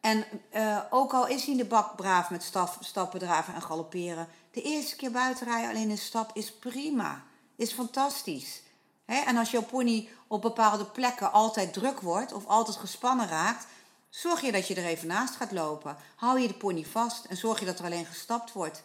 En 0.01 0.25
uh, 0.55 0.79
ook 0.91 1.13
al 1.13 1.27
is 1.27 1.43
hij 1.43 1.53
in 1.53 1.59
de 1.59 1.65
bak 1.65 1.97
braaf 1.97 2.31
met 2.31 2.53
stappen, 2.81 3.19
draven 3.19 3.55
en 3.55 3.63
galopperen, 3.63 4.29
de 4.51 4.63
eerste 4.63 4.97
keer 4.97 5.11
buiten 5.11 5.47
rijden 5.47 5.71
alleen 5.71 5.91
een 5.91 5.99
stap 5.99 6.31
is 6.35 6.53
prima, 6.53 7.25
is 7.57 7.73
fantastisch. 7.73 8.63
En 9.05 9.37
als 9.37 9.51
jouw 9.51 9.63
pony 9.63 10.09
op 10.27 10.43
bepaalde 10.43 10.85
plekken 10.85 11.33
altijd 11.33 11.73
druk 11.73 12.01
wordt 12.01 12.33
of 12.33 12.47
altijd 12.47 12.77
gespannen 12.77 13.29
raakt, 13.29 13.67
zorg 14.09 14.41
je 14.41 14.53
dat 14.53 14.69
je 14.69 14.75
er 14.75 14.85
even 14.85 15.09
naast 15.09 15.37
gaat 15.37 15.53
lopen. 15.53 15.97
Hou 16.17 16.41
je 16.41 16.49
de 16.49 16.55
pony 16.55 16.85
vast 16.85 17.25
en 17.25 17.37
zorg 17.37 17.59
je 17.61 17.67
dat 17.67 17.79
er 17.79 17.85
alleen 17.85 18.07
gestapt 18.07 18.53
wordt. 18.53 18.83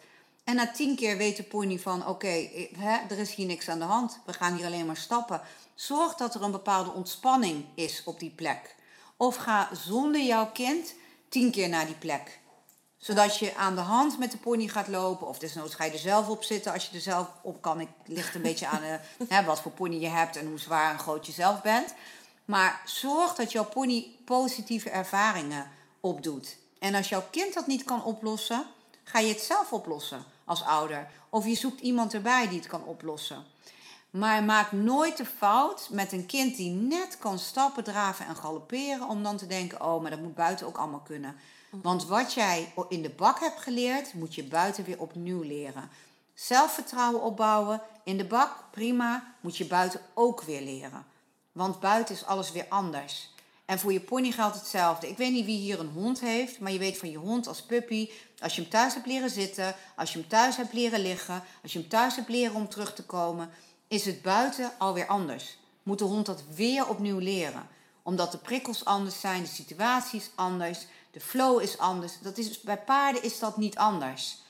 En 0.48 0.54
na 0.54 0.70
tien 0.70 0.96
keer 0.96 1.16
weet 1.16 1.36
de 1.36 1.42
pony 1.42 1.78
van, 1.78 2.06
oké, 2.06 2.48
er 3.08 3.18
is 3.18 3.34
hier 3.34 3.46
niks 3.46 3.68
aan 3.68 3.78
de 3.78 3.84
hand. 3.84 4.20
We 4.26 4.32
gaan 4.32 4.56
hier 4.56 4.66
alleen 4.66 4.86
maar 4.86 4.96
stappen. 4.96 5.40
Zorg 5.74 6.14
dat 6.14 6.34
er 6.34 6.42
een 6.42 6.50
bepaalde 6.50 6.90
ontspanning 6.90 7.64
is 7.74 8.02
op 8.04 8.20
die 8.20 8.30
plek. 8.30 8.74
Of 9.16 9.36
ga 9.36 9.68
zonder 9.72 10.22
jouw 10.22 10.50
kind 10.52 10.94
tien 11.28 11.50
keer 11.50 11.68
naar 11.68 11.86
die 11.86 11.94
plek. 11.94 12.38
Zodat 12.96 13.38
je 13.38 13.56
aan 13.56 13.74
de 13.74 13.80
hand 13.80 14.18
met 14.18 14.30
de 14.30 14.38
pony 14.38 14.66
gaat 14.66 14.88
lopen. 14.88 15.26
Of 15.26 15.38
desnoods 15.38 15.74
ga 15.74 15.84
je 15.84 15.92
er 15.92 15.98
zelf 15.98 16.28
op 16.28 16.42
zitten 16.42 16.72
als 16.72 16.86
je 16.86 16.94
er 16.94 17.02
zelf 17.02 17.28
op 17.42 17.62
kan. 17.62 17.78
Het 17.78 17.88
ligt 18.04 18.34
een 18.34 18.42
beetje 18.42 18.66
aan 18.66 18.82
hè, 19.28 19.44
wat 19.44 19.60
voor 19.60 19.72
pony 19.72 19.96
je 19.96 20.08
hebt 20.08 20.36
en 20.36 20.46
hoe 20.46 20.58
zwaar 20.58 20.92
en 20.92 20.98
groot 20.98 21.26
je 21.26 21.32
zelf 21.32 21.62
bent. 21.62 21.94
Maar 22.44 22.82
zorg 22.84 23.34
dat 23.34 23.52
jouw 23.52 23.64
pony 23.64 24.06
positieve 24.24 24.90
ervaringen 24.90 25.70
opdoet. 26.00 26.56
En 26.78 26.94
als 26.94 27.08
jouw 27.08 27.24
kind 27.30 27.54
dat 27.54 27.66
niet 27.66 27.84
kan 27.84 28.04
oplossen, 28.04 28.66
ga 29.04 29.18
je 29.18 29.28
het 29.28 29.40
zelf 29.40 29.72
oplossen 29.72 30.36
als 30.48 30.64
ouder. 30.64 31.08
Of 31.28 31.46
je 31.46 31.54
zoekt 31.54 31.80
iemand 31.80 32.14
erbij 32.14 32.48
die 32.48 32.58
het 32.58 32.68
kan 32.68 32.84
oplossen. 32.84 33.44
Maar 34.10 34.42
maak 34.42 34.72
nooit 34.72 35.16
de 35.16 35.24
fout 35.24 35.88
met 35.90 36.12
een 36.12 36.26
kind 36.26 36.56
die 36.56 36.70
net 36.70 37.18
kan 37.18 37.38
stappen, 37.38 37.84
draven 37.84 38.26
en 38.26 38.36
galopperen. 38.36 39.08
Om 39.08 39.22
dan 39.22 39.36
te 39.36 39.46
denken, 39.46 39.84
oh, 39.84 40.02
maar 40.02 40.10
dat 40.10 40.20
moet 40.20 40.34
buiten 40.34 40.66
ook 40.66 40.78
allemaal 40.78 41.00
kunnen. 41.00 41.36
Want 41.70 42.06
wat 42.06 42.34
jij 42.34 42.72
in 42.88 43.02
de 43.02 43.10
bak 43.10 43.40
hebt 43.40 43.60
geleerd, 43.60 44.14
moet 44.14 44.34
je 44.34 44.44
buiten 44.44 44.84
weer 44.84 45.00
opnieuw 45.00 45.42
leren. 45.42 45.90
Zelfvertrouwen 46.34 47.22
opbouwen 47.22 47.82
in 48.04 48.16
de 48.16 48.24
bak, 48.24 48.64
prima, 48.70 49.34
moet 49.40 49.56
je 49.56 49.66
buiten 49.66 50.00
ook 50.14 50.42
weer 50.42 50.62
leren. 50.62 51.06
Want 51.52 51.80
buiten 51.80 52.14
is 52.14 52.24
alles 52.24 52.52
weer 52.52 52.66
anders. 52.68 53.30
En 53.64 53.78
voor 53.78 53.92
je 53.92 54.00
pony 54.00 54.30
geldt 54.30 54.56
hetzelfde. 54.56 55.08
Ik 55.08 55.16
weet 55.16 55.32
niet 55.32 55.44
wie 55.44 55.58
hier 55.58 55.80
een 55.80 55.92
hond 55.94 56.20
heeft, 56.20 56.60
maar 56.60 56.72
je 56.72 56.78
weet 56.78 56.98
van 56.98 57.10
je 57.10 57.18
hond 57.18 57.46
als 57.46 57.62
puppy. 57.62 58.10
Als 58.40 58.54
je 58.54 58.60
hem 58.60 58.70
thuis 58.70 58.94
hebt 58.94 59.06
leren 59.06 59.30
zitten, 59.30 59.74
als 59.96 60.12
je 60.12 60.18
hem 60.18 60.28
thuis 60.28 60.56
hebt 60.56 60.72
leren 60.72 61.00
liggen, 61.00 61.42
als 61.62 61.72
je 61.72 61.78
hem 61.78 61.88
thuis 61.88 62.16
hebt 62.16 62.28
leren 62.28 62.54
om 62.54 62.68
terug 62.68 62.94
te 62.94 63.04
komen, 63.04 63.50
is 63.88 64.04
het 64.04 64.22
buiten 64.22 64.72
alweer 64.78 65.06
anders. 65.06 65.58
Moet 65.82 65.98
de 65.98 66.04
hond 66.04 66.26
dat 66.26 66.42
weer 66.54 66.88
opnieuw 66.88 67.18
leren. 67.18 67.68
Omdat 68.02 68.32
de 68.32 68.38
prikkels 68.38 68.84
anders 68.84 69.20
zijn, 69.20 69.42
de 69.42 69.48
situatie 69.48 70.20
is 70.20 70.30
anders, 70.34 70.86
de 71.10 71.20
flow 71.20 71.62
is 71.62 71.78
anders. 71.78 72.20
Dat 72.20 72.38
is, 72.38 72.60
bij 72.60 72.78
paarden 72.78 73.22
is 73.22 73.38
dat 73.38 73.56
niet 73.56 73.76
anders. 73.76 74.42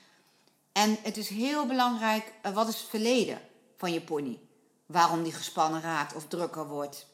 En 0.71 0.97
het 1.01 1.17
is 1.17 1.29
heel 1.29 1.65
belangrijk, 1.65 2.33
eh, 2.41 2.53
wat 2.53 2.67
is 2.67 2.79
het 2.79 2.89
verleden 2.89 3.41
van 3.77 3.93
je 3.93 4.01
pony? 4.01 4.39
Waarom 4.85 5.23
die 5.23 5.33
gespannen 5.33 5.81
raakt 5.81 6.15
of 6.15 6.27
drukker 6.27 6.67
wordt. 6.67 7.07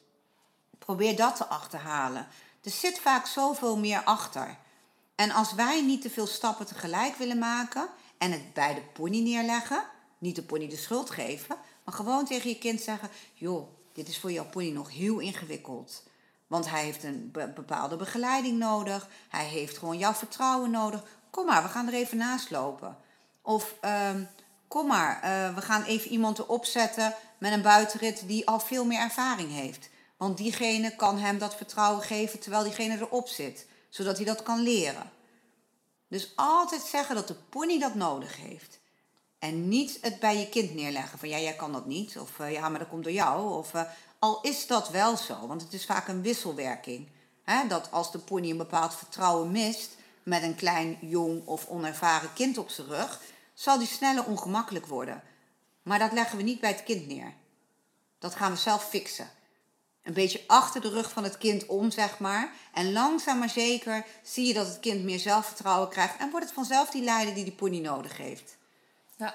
Probeer 0.78 1.16
dat 1.16 1.36
te 1.36 1.46
achterhalen. 1.46 2.28
Er 2.62 2.70
zit 2.70 2.98
vaak 2.98 3.26
zoveel 3.26 3.76
meer 3.76 4.04
achter. 4.04 4.58
En 5.16 5.30
als 5.30 5.54
wij 5.54 5.82
niet 5.82 6.02
te 6.02 6.10
veel 6.10 6.26
stappen 6.26 6.66
tegelijk 6.66 7.16
willen 7.16 7.38
maken 7.38 7.88
en 8.18 8.32
het 8.32 8.52
bij 8.52 8.74
de 8.74 8.82
pony 8.92 9.20
neerleggen, 9.20 9.82
niet 10.18 10.36
de 10.36 10.42
pony 10.42 10.68
de 10.68 10.76
schuld 10.76 11.10
geven, 11.10 11.56
maar 11.84 11.94
gewoon 11.94 12.24
tegen 12.24 12.48
je 12.48 12.58
kind 12.58 12.80
zeggen: 12.80 13.10
joh, 13.34 13.68
dit 13.92 14.08
is 14.08 14.18
voor 14.18 14.32
jouw 14.32 14.46
pony 14.46 14.70
nog 14.70 14.92
heel 14.92 15.18
ingewikkeld. 15.18 16.02
Want 16.46 16.70
hij 16.70 16.84
heeft 16.84 17.04
een 17.04 17.30
bepaalde 17.54 17.96
begeleiding 17.96 18.58
nodig. 18.58 19.08
Hij 19.28 19.44
heeft 19.44 19.78
gewoon 19.78 19.98
jouw 19.98 20.12
vertrouwen 20.12 20.70
nodig. 20.70 21.04
Kom 21.30 21.46
maar, 21.46 21.62
we 21.62 21.68
gaan 21.68 21.86
er 21.86 21.94
even 21.94 22.16
naast 22.16 22.50
lopen. 22.50 22.96
Of 23.42 23.74
um, 24.10 24.28
kom 24.68 24.86
maar, 24.86 25.22
eh, 25.22 25.54
we 25.54 25.60
gaan 25.60 25.82
even 25.82 26.10
iemand 26.10 26.38
erop 26.38 26.64
zetten 26.64 27.14
met 27.38 27.52
een 27.52 27.62
buitenrit 27.62 28.22
die 28.26 28.46
al 28.46 28.60
veel 28.60 28.84
meer 28.84 29.00
ervaring 29.00 29.50
heeft. 29.50 29.88
Want 30.16 30.36
diegene 30.36 30.96
kan 30.96 31.18
hem 31.18 31.38
dat 31.38 31.56
vertrouwen 31.56 32.02
geven 32.02 32.38
terwijl 32.38 32.62
diegene 32.62 32.96
erop 32.96 33.28
zit, 33.28 33.66
zodat 33.96 34.16
hij 34.16 34.24
dat 34.26 34.42
kan 34.42 34.60
leren. 34.60 35.10
Dus 36.08 36.32
altijd 36.34 36.82
zeggen 36.82 37.14
dat 37.14 37.28
de 37.28 37.34
pony 37.34 37.78
dat 37.78 37.94
nodig 37.94 38.36
heeft. 38.36 38.78
En 39.38 39.68
niet 39.68 39.98
het 40.00 40.20
bij 40.20 40.38
je 40.38 40.48
kind 40.48 40.74
neerleggen 40.74 41.18
van 41.18 41.28
ja, 41.28 41.38
jij 41.38 41.54
kan 41.54 41.72
dat 41.72 41.86
niet. 41.86 42.18
Of 42.18 42.38
uh, 42.38 42.52
ja, 42.52 42.68
maar 42.68 42.78
dat 42.78 42.88
komt 42.88 43.04
door 43.04 43.12
jou. 43.12 43.54
Of 43.54 43.74
uh, 43.74 43.82
al 44.18 44.40
is 44.40 44.66
dat 44.66 44.90
wel 44.90 45.16
zo, 45.16 45.46
want 45.46 45.62
het 45.62 45.72
is 45.72 45.86
vaak 45.86 46.08
een 46.08 46.22
wisselwerking. 46.22 47.08
Hè? 47.42 47.66
Dat 47.66 47.90
als 47.90 48.12
de 48.12 48.18
pony 48.18 48.50
een 48.50 48.56
bepaald 48.56 48.94
vertrouwen 48.94 49.50
mist 49.50 49.96
met 50.22 50.42
een 50.42 50.54
klein, 50.54 50.98
jong 51.00 51.46
of 51.46 51.66
onervaren 51.66 52.32
kind 52.32 52.58
op 52.58 52.70
zijn 52.70 52.86
rug, 52.86 53.20
zal 53.54 53.78
die 53.78 53.86
sneller 53.86 54.24
ongemakkelijk 54.24 54.86
worden. 54.86 55.22
Maar 55.82 55.98
dat 55.98 56.12
leggen 56.12 56.36
we 56.36 56.42
niet 56.42 56.60
bij 56.60 56.70
het 56.70 56.82
kind 56.82 57.06
neer. 57.06 57.34
Dat 58.18 58.34
gaan 58.34 58.52
we 58.52 58.58
zelf 58.58 58.88
fixen. 58.88 59.30
Een 60.06 60.12
beetje 60.12 60.44
achter 60.46 60.80
de 60.80 60.88
rug 60.88 61.10
van 61.10 61.24
het 61.24 61.38
kind 61.38 61.66
om, 61.66 61.90
zeg 61.90 62.18
maar. 62.18 62.52
En 62.72 62.92
langzaam 62.92 63.38
maar 63.38 63.50
zeker 63.50 64.06
zie 64.22 64.46
je 64.46 64.54
dat 64.54 64.66
het 64.66 64.80
kind 64.80 65.04
meer 65.04 65.18
zelfvertrouwen 65.18 65.88
krijgt. 65.88 66.18
En 66.18 66.30
wordt 66.30 66.46
het 66.46 66.54
vanzelf 66.54 66.90
die 66.90 67.02
leider 67.02 67.34
die 67.34 67.44
die 67.44 67.52
pony 67.52 67.80
nodig 67.80 68.16
heeft. 68.16 68.56
Ja, 69.16 69.34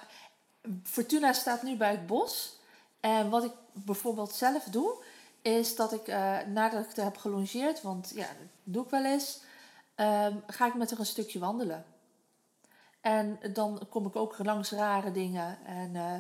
Fortuna 0.84 1.34
staat 1.34 1.63
nu 1.63 1.75
bij 1.75 1.91
het 1.91 2.07
bos. 2.07 2.60
En 2.99 3.29
wat 3.29 3.43
ik 3.43 3.51
bijvoorbeeld 3.73 4.34
zelf 4.34 4.63
doe, 4.63 5.03
is 5.41 5.75
dat 5.75 5.93
ik 5.93 6.07
uh, 6.07 6.38
nadat 6.47 6.86
ik 6.86 6.97
er 6.97 7.03
heb 7.03 7.17
gelongeerd, 7.17 7.81
want 7.81 8.12
ja, 8.15 8.27
dat 8.27 8.47
doe 8.63 8.84
ik 8.84 8.89
wel 8.89 9.05
eens, 9.05 9.41
uh, 9.97 10.27
ga 10.47 10.67
ik 10.67 10.73
met 10.73 10.89
haar 10.89 10.99
een 10.99 11.05
stukje 11.05 11.39
wandelen. 11.39 11.86
En 13.01 13.39
dan 13.53 13.88
kom 13.89 14.05
ik 14.05 14.15
ook 14.15 14.36
langs 14.38 14.71
rare 14.71 15.12
dingen. 15.12 15.57
En 15.65 15.93
uh, 15.93 16.13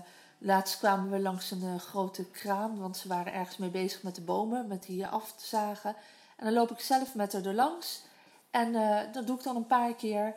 laatst 0.43 0.77
kwamen 0.77 1.11
we 1.11 1.19
langs 1.19 1.51
een 1.51 1.63
uh, 1.63 1.75
grote 1.75 2.25
kraan, 2.25 2.79
want 2.79 2.97
ze 2.97 3.07
waren 3.07 3.33
ergens 3.33 3.57
mee 3.57 3.69
bezig 3.69 4.03
met 4.03 4.15
de 4.15 4.21
bomen, 4.21 4.67
met 4.67 4.83
die 4.83 5.07
af 5.07 5.33
te 5.33 5.45
zagen. 5.47 5.95
En 6.37 6.45
dan 6.45 6.53
loop 6.53 6.71
ik 6.71 6.79
zelf 6.79 7.15
met 7.15 7.33
haar 7.33 7.45
er 7.45 7.53
langs. 7.53 8.01
En 8.49 8.73
dat 9.11 9.27
doe 9.27 9.37
ik 9.37 9.43
dan 9.43 9.55
een 9.55 9.67
paar 9.67 9.95
keer 9.95 10.35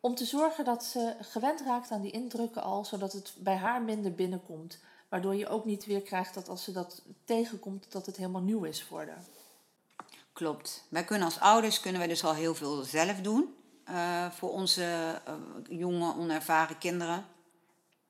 om 0.00 0.14
te 0.14 0.24
zorgen 0.24 0.64
dat 0.64 0.84
ze 0.84 1.14
gewend 1.20 1.60
raakt 1.60 1.90
aan 1.90 2.00
die 2.00 2.10
indrukken 2.10 2.62
al, 2.62 2.84
zodat 2.84 3.12
het 3.12 3.34
bij 3.38 3.56
haar 3.56 3.82
minder 3.82 4.14
binnenkomt. 4.14 4.78
Waardoor 5.08 5.34
je 5.34 5.48
ook 5.48 5.64
niet 5.64 5.86
weer 5.86 6.02
krijgt 6.02 6.34
dat 6.34 6.48
als 6.48 6.64
ze 6.64 6.72
dat 6.72 7.02
tegenkomt, 7.24 7.92
dat 7.92 8.06
het 8.06 8.16
helemaal 8.16 8.40
nieuw 8.40 8.64
is 8.64 8.82
voor 8.82 8.98
haar. 8.98 9.24
Klopt. 10.32 10.84
Wij 10.88 11.04
kunnen 11.04 11.26
als 11.26 11.40
ouders 11.40 11.80
kunnen 11.80 12.00
wij 12.00 12.08
dus 12.08 12.24
al 12.24 12.34
heel 12.34 12.54
veel 12.54 12.82
zelf 12.82 13.20
doen 13.20 13.54
uh, 13.90 14.30
voor 14.30 14.50
onze 14.50 15.20
uh, 15.28 15.34
jonge, 15.78 16.14
onervaren 16.16 16.78
kinderen. 16.78 17.24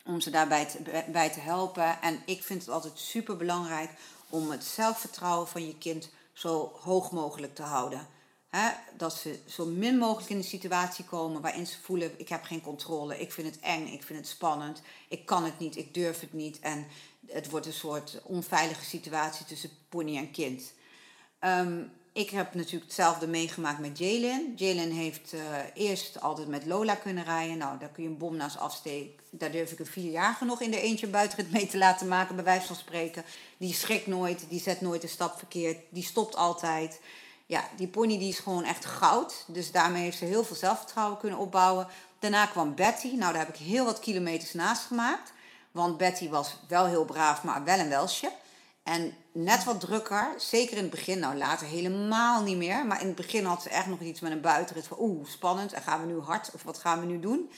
Om 0.06 0.20
ze 0.20 0.30
daarbij 0.30 0.64
te, 0.64 1.04
bij 1.12 1.30
te 1.30 1.40
helpen. 1.40 2.02
En 2.02 2.22
ik 2.26 2.42
vind 2.42 2.60
het 2.60 2.70
altijd 2.70 2.98
super 2.98 3.36
belangrijk 3.36 3.90
om 4.28 4.50
het 4.50 4.64
zelfvertrouwen 4.64 5.48
van 5.48 5.66
je 5.66 5.78
kind 5.78 6.10
zo 6.32 6.72
hoog 6.80 7.10
mogelijk 7.10 7.54
te 7.54 7.62
houden. 7.62 8.06
He, 8.48 8.70
dat 8.96 9.14
ze 9.14 9.38
zo 9.46 9.64
min 9.64 9.98
mogelijk 9.98 10.30
in 10.30 10.36
een 10.36 10.44
situatie 10.44 11.04
komen 11.04 11.40
waarin 11.40 11.66
ze 11.66 11.80
voelen: 11.82 12.20
ik 12.20 12.28
heb 12.28 12.44
geen 12.44 12.60
controle, 12.60 13.20
ik 13.20 13.32
vind 13.32 13.54
het 13.54 13.60
eng, 13.60 13.86
ik 13.86 14.02
vind 14.02 14.18
het 14.18 14.28
spannend, 14.28 14.82
ik 15.08 15.26
kan 15.26 15.44
het 15.44 15.58
niet, 15.58 15.76
ik 15.76 15.94
durf 15.94 16.20
het 16.20 16.32
niet. 16.32 16.58
En 16.58 16.86
het 17.26 17.50
wordt 17.50 17.66
een 17.66 17.72
soort 17.72 18.20
onveilige 18.22 18.84
situatie 18.84 19.46
tussen 19.46 19.70
pony 19.88 20.16
en 20.16 20.30
kind. 20.30 20.72
Um, 21.40 21.92
ik 22.16 22.30
heb 22.30 22.54
natuurlijk 22.54 22.84
hetzelfde 22.84 23.26
meegemaakt 23.26 23.78
met 23.78 23.98
Jalen. 23.98 24.52
Jalen 24.56 24.90
heeft 24.90 25.32
uh, 25.32 25.40
eerst 25.74 26.20
altijd 26.20 26.48
met 26.48 26.66
Lola 26.66 26.94
kunnen 26.94 27.24
rijden. 27.24 27.58
Nou, 27.58 27.78
daar 27.78 27.88
kun 27.88 28.02
je 28.02 28.08
een 28.08 28.18
bom 28.18 28.36
naast 28.36 28.58
afsteken. 28.58 29.24
Daar 29.30 29.50
durf 29.50 29.72
ik 29.72 29.78
een 29.78 29.86
vierjarige 29.86 30.44
nog 30.44 30.60
in 30.60 30.70
de 30.70 30.80
eentje 30.80 31.06
buitenrit 31.06 31.52
mee 31.52 31.66
te 31.66 31.78
laten 31.78 32.08
maken, 32.08 32.34
bij 32.34 32.44
wijze 32.44 32.66
van 32.66 32.76
spreken. 32.76 33.24
Die 33.56 33.74
schrikt 33.74 34.06
nooit, 34.06 34.46
die 34.48 34.60
zet 34.60 34.80
nooit 34.80 35.02
een 35.02 35.08
stap 35.08 35.38
verkeerd, 35.38 35.78
die 35.90 36.02
stopt 36.02 36.36
altijd. 36.36 37.00
Ja, 37.46 37.68
die 37.76 37.88
pony 37.88 38.18
die 38.18 38.28
is 38.28 38.38
gewoon 38.38 38.64
echt 38.64 38.84
goud. 38.84 39.44
Dus 39.46 39.70
daarmee 39.70 40.02
heeft 40.02 40.18
ze 40.18 40.24
heel 40.24 40.44
veel 40.44 40.56
zelfvertrouwen 40.56 41.18
kunnen 41.18 41.38
opbouwen. 41.38 41.86
Daarna 42.18 42.46
kwam 42.46 42.74
Betty. 42.74 43.08
Nou, 43.08 43.32
daar 43.32 43.46
heb 43.46 43.54
ik 43.54 43.66
heel 43.66 43.84
wat 43.84 44.00
kilometers 44.00 44.52
naast 44.52 44.82
gemaakt. 44.82 45.32
Want 45.70 45.96
Betty 45.96 46.28
was 46.28 46.56
wel 46.68 46.86
heel 46.86 47.04
braaf, 47.04 47.42
maar 47.42 47.64
wel 47.64 47.78
een 47.78 47.88
welsje. 47.88 48.30
En 48.86 49.14
net 49.32 49.64
wat 49.64 49.80
drukker, 49.80 50.34
zeker 50.36 50.76
in 50.76 50.82
het 50.82 50.90
begin, 50.90 51.18
nou 51.18 51.36
later 51.36 51.66
helemaal 51.66 52.42
niet 52.42 52.56
meer. 52.56 52.86
Maar 52.86 53.00
in 53.00 53.06
het 53.06 53.16
begin 53.16 53.44
had 53.44 53.62
ze 53.62 53.68
echt 53.68 53.86
nog 53.86 54.00
iets 54.00 54.20
met 54.20 54.32
een 54.32 54.40
buitenrit 54.40 54.86
van 54.86 54.96
oeh, 55.00 55.26
spannend. 55.28 55.72
En 55.72 55.82
gaan 55.82 56.00
we 56.00 56.06
nu 56.06 56.20
hard 56.20 56.50
of 56.54 56.62
wat 56.62 56.78
gaan 56.78 57.00
we 57.00 57.06
nu 57.06 57.20
doen? 57.20 57.50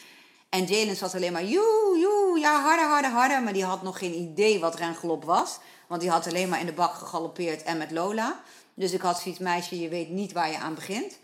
En 0.48 0.64
Jalen 0.64 0.96
zat 0.96 1.14
alleen 1.14 1.32
maar 1.32 1.44
joe, 1.44 1.98
joe, 1.98 2.38
ja 2.38 2.62
harder, 2.62 2.86
harder, 2.86 3.10
harder. 3.10 3.42
Maar 3.42 3.52
die 3.52 3.64
had 3.64 3.82
nog 3.82 3.98
geen 3.98 4.14
idee 4.14 4.60
wat 4.60 4.74
rengelop 4.74 5.24
was. 5.24 5.58
Want 5.86 6.00
die 6.00 6.10
had 6.10 6.26
alleen 6.26 6.48
maar 6.48 6.60
in 6.60 6.66
de 6.66 6.72
bak 6.72 6.94
gegalopeerd 6.94 7.62
en 7.62 7.78
met 7.78 7.90
Lola. 7.90 8.40
Dus 8.74 8.92
ik 8.92 9.00
had 9.00 9.20
zoiets, 9.20 9.40
meisje, 9.40 9.80
je 9.80 9.88
weet 9.88 10.08
niet 10.08 10.32
waar 10.32 10.50
je 10.50 10.58
aan 10.58 10.74
begint. 10.74 11.18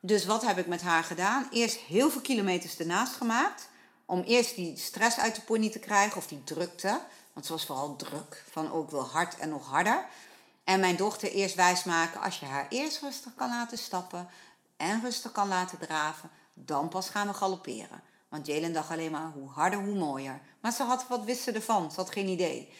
Dus 0.00 0.24
wat 0.24 0.46
heb 0.46 0.58
ik 0.58 0.66
met 0.66 0.82
haar 0.82 1.04
gedaan? 1.04 1.48
Eerst 1.50 1.76
heel 1.76 2.10
veel 2.10 2.20
kilometers 2.20 2.78
ernaast 2.78 3.14
gemaakt. 3.14 3.68
Om 4.04 4.22
eerst 4.22 4.54
die 4.54 4.76
stress 4.76 5.18
uit 5.18 5.34
de 5.34 5.40
pony 5.40 5.70
te 5.70 5.78
krijgen, 5.78 6.16
of 6.16 6.26
die 6.26 6.44
drukte. 6.44 7.00
Want 7.36 7.48
ze 7.48 7.54
was 7.54 7.66
vooral 7.66 7.96
druk, 7.96 8.44
van 8.50 8.72
ook 8.72 8.90
wel 8.90 9.04
hard 9.04 9.36
en 9.38 9.48
nog 9.48 9.68
harder. 9.68 10.06
En 10.64 10.80
mijn 10.80 10.96
dochter 10.96 11.30
eerst 11.30 11.54
wijsmaken, 11.54 12.20
als 12.20 12.38
je 12.38 12.46
haar 12.46 12.66
eerst 12.68 13.00
rustig 13.00 13.34
kan 13.34 13.48
laten 13.48 13.78
stappen 13.78 14.28
en 14.76 15.00
rustig 15.00 15.32
kan 15.32 15.48
laten 15.48 15.78
draven, 15.78 16.30
dan 16.54 16.88
pas 16.88 17.08
gaan 17.08 17.26
we 17.26 17.34
galopperen. 17.34 18.02
Want 18.28 18.46
Jalen 18.46 18.72
dacht 18.72 18.90
alleen 18.90 19.10
maar, 19.10 19.30
hoe 19.34 19.48
harder, 19.48 19.78
hoe 19.78 19.94
mooier. 19.94 20.40
Maar 20.60 20.72
ze 20.72 20.82
had, 20.82 21.06
wat 21.08 21.24
wist 21.24 21.42
ze 21.42 21.52
ervan? 21.52 21.90
Ze 21.90 21.96
had 21.96 22.12
geen 22.12 22.28
idee. 22.28 22.72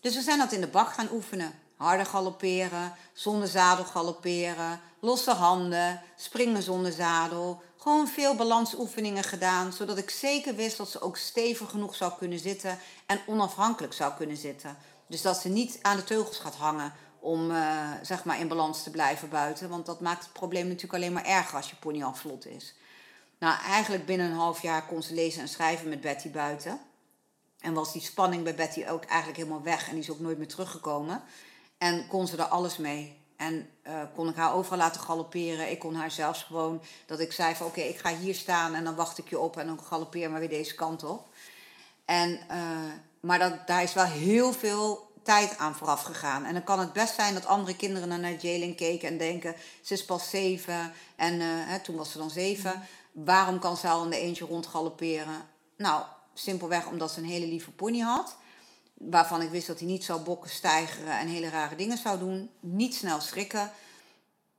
Dus 0.00 0.14
we 0.14 0.20
zijn 0.20 0.38
dat 0.38 0.52
in 0.52 0.60
de 0.60 0.66
bak 0.66 0.92
gaan 0.92 1.12
oefenen. 1.12 1.52
Harder 1.76 2.06
galopperen, 2.06 2.94
zonder 3.12 3.48
zadel 3.48 3.84
galopperen, 3.84 4.80
losse 5.00 5.30
handen, 5.30 6.02
springen 6.16 6.62
zonder 6.62 6.92
zadel. 6.92 7.62
Gewoon 7.82 8.08
veel 8.08 8.34
balansoefeningen 8.34 9.22
gedaan, 9.22 9.72
zodat 9.72 9.98
ik 9.98 10.10
zeker 10.10 10.54
wist 10.54 10.76
dat 10.76 10.90
ze 10.90 11.00
ook 11.00 11.16
stevig 11.16 11.70
genoeg 11.70 11.94
zou 11.94 12.12
kunnen 12.18 12.38
zitten 12.38 12.78
en 13.06 13.20
onafhankelijk 13.26 13.92
zou 13.92 14.12
kunnen 14.14 14.36
zitten. 14.36 14.76
Dus 15.06 15.22
dat 15.22 15.36
ze 15.36 15.48
niet 15.48 15.78
aan 15.82 15.96
de 15.96 16.04
teugels 16.04 16.38
gaat 16.38 16.54
hangen 16.54 16.92
om 17.18 17.50
uh, 17.50 17.90
zeg 18.02 18.24
maar 18.24 18.40
in 18.40 18.48
balans 18.48 18.82
te 18.82 18.90
blijven 18.90 19.28
buiten. 19.28 19.68
Want 19.68 19.86
dat 19.86 20.00
maakt 20.00 20.24
het 20.24 20.32
probleem 20.32 20.66
natuurlijk 20.66 20.94
alleen 20.94 21.12
maar 21.12 21.24
erger 21.24 21.56
als 21.56 21.70
je 21.70 21.76
pony 21.76 22.02
al 22.02 22.14
vlot 22.14 22.46
is. 22.46 22.74
Nou, 23.38 23.60
eigenlijk 23.62 24.06
binnen 24.06 24.26
een 24.30 24.36
half 24.36 24.62
jaar 24.62 24.86
kon 24.86 25.02
ze 25.02 25.14
lezen 25.14 25.40
en 25.40 25.48
schrijven 25.48 25.88
met 25.88 26.00
Betty 26.00 26.30
buiten. 26.30 26.80
En 27.60 27.74
was 27.74 27.92
die 27.92 28.02
spanning 28.02 28.44
bij 28.44 28.54
Betty 28.54 28.86
ook 28.88 29.04
eigenlijk 29.04 29.38
helemaal 29.38 29.62
weg 29.62 29.86
en 29.86 29.92
die 29.92 30.02
is 30.02 30.10
ook 30.10 30.20
nooit 30.20 30.38
meer 30.38 30.48
teruggekomen. 30.48 31.22
En 31.78 32.06
kon 32.06 32.26
ze 32.26 32.36
er 32.36 32.44
alles 32.44 32.76
mee. 32.76 33.21
En 33.42 33.68
uh, 33.86 33.92
kon 34.14 34.28
ik 34.28 34.36
haar 34.36 34.54
overal 34.54 34.78
laten 34.78 35.00
galopperen. 35.00 35.70
Ik 35.70 35.78
kon 35.78 35.94
haar 35.94 36.10
zelfs 36.10 36.42
gewoon, 36.42 36.82
dat 37.06 37.20
ik 37.20 37.32
zei 37.32 37.54
van 37.54 37.66
oké, 37.66 37.80
ik 37.80 37.98
ga 37.98 38.16
hier 38.16 38.34
staan 38.34 38.74
en 38.74 38.84
dan 38.84 38.94
wacht 38.94 39.18
ik 39.18 39.28
je 39.28 39.38
op 39.38 39.56
en 39.56 39.66
dan 39.66 39.80
galoppeer 39.82 40.30
maar 40.30 40.40
weer 40.40 40.48
deze 40.48 40.74
kant 40.74 41.04
op. 41.04 41.26
En, 42.04 42.40
uh, 42.50 42.92
maar 43.20 43.38
dat, 43.38 43.66
daar 43.66 43.82
is 43.82 43.94
wel 43.94 44.04
heel 44.04 44.52
veel 44.52 45.10
tijd 45.22 45.58
aan 45.58 45.74
vooraf 45.74 46.02
gegaan. 46.02 46.44
En 46.44 46.52
dan 46.52 46.64
kan 46.64 46.78
het 46.78 46.92
best 46.92 47.14
zijn 47.14 47.34
dat 47.34 47.46
andere 47.46 47.76
kinderen 47.76 48.20
naar 48.20 48.32
Jalen 48.32 48.74
keken 48.74 49.08
en 49.08 49.18
denken, 49.18 49.54
ze 49.82 49.94
is 49.94 50.04
pas 50.04 50.30
zeven 50.30 50.92
en 51.16 51.34
uh, 51.34 51.46
hè, 51.46 51.80
toen 51.80 51.96
was 51.96 52.10
ze 52.12 52.18
dan 52.18 52.30
zeven. 52.30 52.82
Waarom 53.12 53.58
kan 53.58 53.76
ze 53.76 53.88
al 53.88 54.04
in 54.04 54.10
de 54.10 54.18
eentje 54.18 54.44
rondgalopperen? 54.44 55.48
Nou, 55.76 56.02
simpelweg 56.34 56.86
omdat 56.86 57.10
ze 57.10 57.18
een 57.20 57.26
hele 57.26 57.46
lieve 57.46 57.70
pony 57.70 57.98
had 57.98 58.36
waarvan 59.10 59.42
ik 59.42 59.50
wist 59.50 59.66
dat 59.66 59.78
hij 59.78 59.88
niet 59.88 60.04
zou 60.04 60.20
bokken, 60.20 60.50
stijgeren 60.50 61.18
en 61.18 61.26
hele 61.26 61.48
rare 61.48 61.76
dingen 61.76 61.98
zou 61.98 62.18
doen. 62.18 62.50
Niet 62.60 62.94
snel 62.94 63.20
schrikken. 63.20 63.70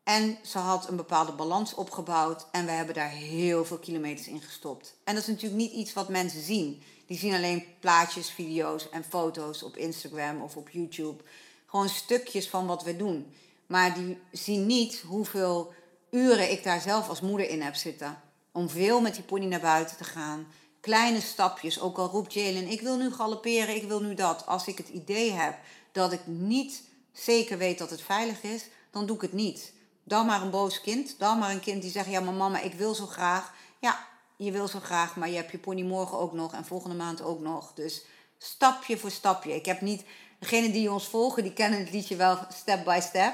En 0.03 0.37
ze 0.43 0.57
had 0.57 0.87
een 0.87 0.95
bepaalde 0.95 1.31
balans 1.31 1.73
opgebouwd 1.73 2.45
en 2.51 2.65
we 2.65 2.71
hebben 2.71 2.95
daar 2.95 3.09
heel 3.09 3.65
veel 3.65 3.77
kilometers 3.77 4.27
in 4.27 4.41
gestopt. 4.41 4.95
En 5.03 5.13
dat 5.13 5.23
is 5.23 5.29
natuurlijk 5.29 5.61
niet 5.61 5.71
iets 5.71 5.93
wat 5.93 6.09
mensen 6.09 6.41
zien. 6.41 6.83
Die 7.05 7.17
zien 7.17 7.33
alleen 7.33 7.65
plaatjes, 7.79 8.29
video's 8.29 8.89
en 8.89 9.03
foto's 9.03 9.63
op 9.63 9.77
Instagram 9.77 10.41
of 10.41 10.57
op 10.57 10.69
YouTube. 10.69 11.23
Gewoon 11.65 11.89
stukjes 11.89 12.49
van 12.49 12.65
wat 12.67 12.83
we 12.83 12.95
doen. 12.95 13.33
Maar 13.67 13.93
die 13.93 14.17
zien 14.31 14.65
niet 14.65 15.03
hoeveel 15.07 15.73
uren 16.09 16.51
ik 16.51 16.63
daar 16.63 16.81
zelf 16.81 17.09
als 17.09 17.21
moeder 17.21 17.49
in 17.49 17.61
heb 17.61 17.75
zitten. 17.75 18.21
Om 18.51 18.69
veel 18.69 19.01
met 19.01 19.15
die 19.15 19.23
pony 19.23 19.45
naar 19.45 19.59
buiten 19.59 19.97
te 19.97 20.03
gaan 20.03 20.47
kleine 20.83 21.21
stapjes. 21.21 21.79
Ook 21.79 21.97
al 21.97 22.07
roept 22.07 22.33
Jalen, 22.33 22.67
ik 22.67 22.81
wil 22.81 22.97
nu 22.97 23.11
galopperen, 23.11 23.75
ik 23.75 23.87
wil 23.87 24.01
nu 24.01 24.13
dat. 24.13 24.45
Als 24.45 24.67
ik 24.67 24.77
het 24.77 24.89
idee 24.89 25.31
heb 25.31 25.57
dat 25.91 26.11
ik 26.11 26.21
niet 26.25 26.83
zeker 27.11 27.57
weet 27.57 27.77
dat 27.77 27.89
het 27.89 28.01
veilig 28.01 28.41
is, 28.41 28.65
dan 28.91 29.05
doe 29.05 29.15
ik 29.15 29.21
het 29.21 29.33
niet. 29.33 29.73
Dan 30.03 30.25
maar 30.25 30.41
een 30.41 30.49
boos 30.49 30.81
kind. 30.81 31.15
Dan 31.19 31.39
maar 31.39 31.51
een 31.51 31.59
kind 31.59 31.81
die 31.81 31.91
zegt, 31.91 32.09
ja 32.09 32.19
maar 32.19 32.33
mama, 32.33 32.59
ik 32.59 32.73
wil 32.73 32.93
zo 32.93 33.05
graag. 33.05 33.53
Ja, 33.79 34.07
je 34.35 34.51
wil 34.51 34.67
zo 34.67 34.79
graag, 34.79 35.15
maar 35.15 35.29
je 35.29 35.35
hebt 35.35 35.51
je 35.51 35.57
pony 35.57 35.81
morgen 35.81 36.17
ook 36.17 36.33
nog 36.33 36.53
en 36.53 36.65
volgende 36.65 36.95
maand 36.95 37.21
ook 37.21 37.39
nog. 37.39 37.73
Dus 37.73 38.05
stapje 38.37 38.97
voor 38.97 39.11
stapje. 39.11 39.55
Ik 39.55 39.65
heb 39.65 39.81
niet, 39.81 40.03
degene 40.39 40.71
die 40.71 40.91
ons 40.91 41.07
volgen, 41.07 41.43
die 41.43 41.53
kennen 41.53 41.79
het 41.79 41.91
liedje 41.91 42.15
wel 42.15 42.37
Step 42.53 42.83
by 42.83 42.99
Step 43.01 43.33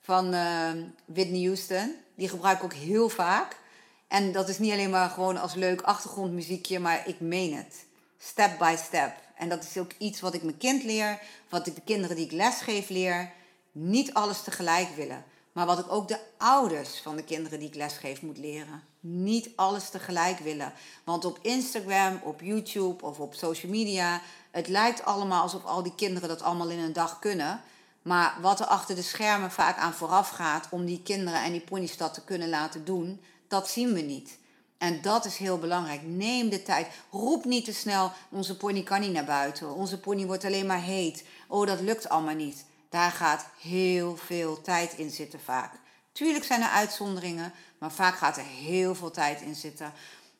van 0.00 0.34
uh, 0.34 0.70
Whitney 1.04 1.44
Houston. 1.44 1.94
Die 2.14 2.28
gebruik 2.28 2.58
ik 2.58 2.64
ook 2.64 2.72
heel 2.72 3.08
vaak. 3.08 3.62
En 4.08 4.32
dat 4.32 4.48
is 4.48 4.58
niet 4.58 4.72
alleen 4.72 4.90
maar 4.90 5.10
gewoon 5.10 5.36
als 5.36 5.54
leuk 5.54 5.80
achtergrondmuziekje, 5.80 6.78
maar 6.78 7.08
ik 7.08 7.20
meen 7.20 7.54
het. 7.54 7.84
Step 8.18 8.58
by 8.58 8.74
step. 8.78 9.16
En 9.36 9.48
dat 9.48 9.64
is 9.64 9.78
ook 9.78 9.92
iets 9.98 10.20
wat 10.20 10.34
ik 10.34 10.42
mijn 10.42 10.56
kind 10.56 10.82
leer, 10.82 11.20
wat 11.48 11.66
ik 11.66 11.74
de 11.74 11.80
kinderen 11.80 12.16
die 12.16 12.24
ik 12.24 12.32
lesgeef 12.32 12.88
leer. 12.88 13.32
Niet 13.72 14.14
alles 14.14 14.42
tegelijk 14.42 14.88
willen. 14.96 15.24
Maar 15.52 15.66
wat 15.66 15.78
ik 15.78 15.92
ook 15.92 16.08
de 16.08 16.18
ouders 16.36 17.00
van 17.00 17.16
de 17.16 17.24
kinderen 17.24 17.58
die 17.58 17.68
ik 17.68 17.74
lesgeef 17.74 18.22
moet 18.22 18.38
leren. 18.38 18.82
Niet 19.00 19.50
alles 19.56 19.88
tegelijk 19.90 20.38
willen. 20.38 20.72
Want 21.04 21.24
op 21.24 21.38
Instagram, 21.42 22.20
op 22.22 22.40
YouTube 22.40 23.04
of 23.04 23.20
op 23.20 23.34
social 23.34 23.72
media, 23.72 24.20
het 24.50 24.68
lijkt 24.68 25.04
allemaal 25.04 25.42
alsof 25.42 25.64
al 25.64 25.82
die 25.82 25.94
kinderen 25.94 26.28
dat 26.28 26.42
allemaal 26.42 26.68
in 26.68 26.78
een 26.78 26.92
dag 26.92 27.18
kunnen. 27.18 27.60
Maar 28.02 28.36
wat 28.40 28.60
er 28.60 28.66
achter 28.66 28.94
de 28.94 29.02
schermen 29.02 29.50
vaak 29.50 29.78
aan 29.78 29.94
vooraf 29.94 30.28
gaat 30.28 30.66
om 30.70 30.84
die 30.84 31.02
kinderen 31.02 31.42
en 31.42 31.52
die 31.52 31.60
ponies 31.60 31.96
dat 31.96 32.14
te 32.14 32.24
kunnen 32.24 32.48
laten 32.48 32.84
doen, 32.84 33.20
dat 33.54 33.68
zien 33.68 33.92
we 33.92 34.00
niet. 34.00 34.38
En 34.78 35.02
dat 35.02 35.24
is 35.24 35.36
heel 35.36 35.58
belangrijk. 35.58 36.02
Neem 36.02 36.48
de 36.48 36.62
tijd. 36.62 36.86
Roep 37.10 37.44
niet 37.44 37.64
te 37.64 37.72
snel, 37.72 38.12
onze 38.30 38.56
pony 38.56 38.82
kan 38.82 39.00
niet 39.00 39.12
naar 39.12 39.24
buiten. 39.24 39.74
Onze 39.74 40.00
pony 40.00 40.26
wordt 40.26 40.44
alleen 40.44 40.66
maar 40.66 40.82
heet. 40.82 41.24
Oh, 41.48 41.66
dat 41.66 41.80
lukt 41.80 42.08
allemaal 42.08 42.34
niet. 42.34 42.64
Daar 42.88 43.10
gaat 43.10 43.46
heel 43.60 44.16
veel 44.16 44.60
tijd 44.60 44.94
in 44.94 45.10
zitten 45.10 45.40
vaak. 45.40 45.72
Tuurlijk 46.12 46.44
zijn 46.44 46.62
er 46.62 46.68
uitzonderingen, 46.68 47.52
maar 47.78 47.92
vaak 47.92 48.16
gaat 48.16 48.36
er 48.36 48.44
heel 48.44 48.94
veel 48.94 49.10
tijd 49.10 49.40
in 49.40 49.54
zitten. 49.54 49.92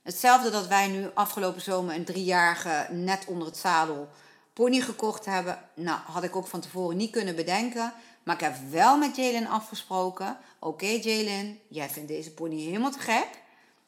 Hetzelfde 0.03 0.51
dat 0.51 0.67
wij 0.67 0.89
nu 0.89 1.11
afgelopen 1.15 1.63
zomer 1.63 1.95
een 1.95 2.05
driejarige 2.05 2.87
net 2.91 3.25
onder 3.27 3.47
het 3.47 3.57
zadel 3.57 4.09
pony 4.53 4.81
gekocht 4.81 5.25
hebben. 5.25 5.59
Nou, 5.75 5.99
had 6.07 6.23
ik 6.23 6.37
ook 6.37 6.47
van 6.47 6.61
tevoren 6.61 6.97
niet 6.97 7.11
kunnen 7.11 7.37
bedenken. 7.37 7.93
Maar 8.25 8.35
ik 8.35 8.41
heb 8.41 8.57
wel 8.71 8.99
met 8.99 9.17
Jalen 9.17 9.47
afgesproken. 9.47 10.39
Oké 10.59 10.87
Jalen, 10.87 11.61
jij 11.69 11.89
vindt 11.89 12.09
deze 12.09 12.35
pony 12.35 12.61
helemaal 12.61 12.91
te 12.91 12.99
gek. 12.99 13.29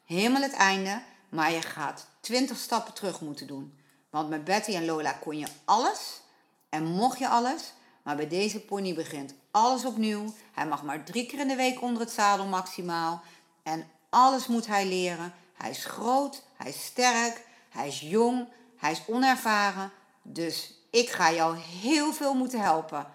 Helemaal 0.05 0.41
het 0.41 0.53
einde. 0.53 1.01
Maar 1.29 1.51
je 1.51 1.61
gaat 1.61 2.07
20 2.19 2.57
stappen 2.57 2.93
terug 2.93 3.21
moeten 3.21 3.47
doen. 3.47 3.79
Want 4.09 4.29
met 4.29 4.43
Betty 4.43 4.75
en 4.75 4.85
Lola 4.85 5.11
kon 5.11 5.37
je 5.37 5.47
alles. 5.65 6.21
En 6.69 6.85
mocht 6.85 7.19
je 7.19 7.27
alles. 7.27 7.73
Maar 8.03 8.15
bij 8.15 8.27
deze 8.27 8.59
pony 8.59 8.93
begint 8.93 9.33
alles 9.51 9.85
opnieuw. 9.85 10.33
Hij 10.53 10.67
mag 10.67 10.83
maar 10.83 11.03
drie 11.03 11.25
keer 11.25 11.39
in 11.39 11.47
de 11.47 11.55
week 11.55 11.81
onder 11.81 12.01
het 12.01 12.11
zadel 12.11 12.45
maximaal. 12.45 13.21
En 13.63 13.87
alles 14.09 14.47
moet 14.47 14.67
hij 14.67 14.85
leren. 14.85 15.33
Hij 15.53 15.69
is 15.69 15.85
groot, 15.85 16.43
hij 16.57 16.69
is 16.69 16.85
sterk, 16.85 17.45
hij 17.69 17.87
is 17.87 17.99
jong, 17.99 18.47
hij 18.77 18.91
is 18.91 19.01
onervaren. 19.07 19.91
Dus 20.21 20.73
ik 20.89 21.09
ga 21.09 21.31
jou 21.31 21.57
heel 21.57 22.13
veel 22.13 22.33
moeten 22.33 22.61
helpen. 22.61 23.07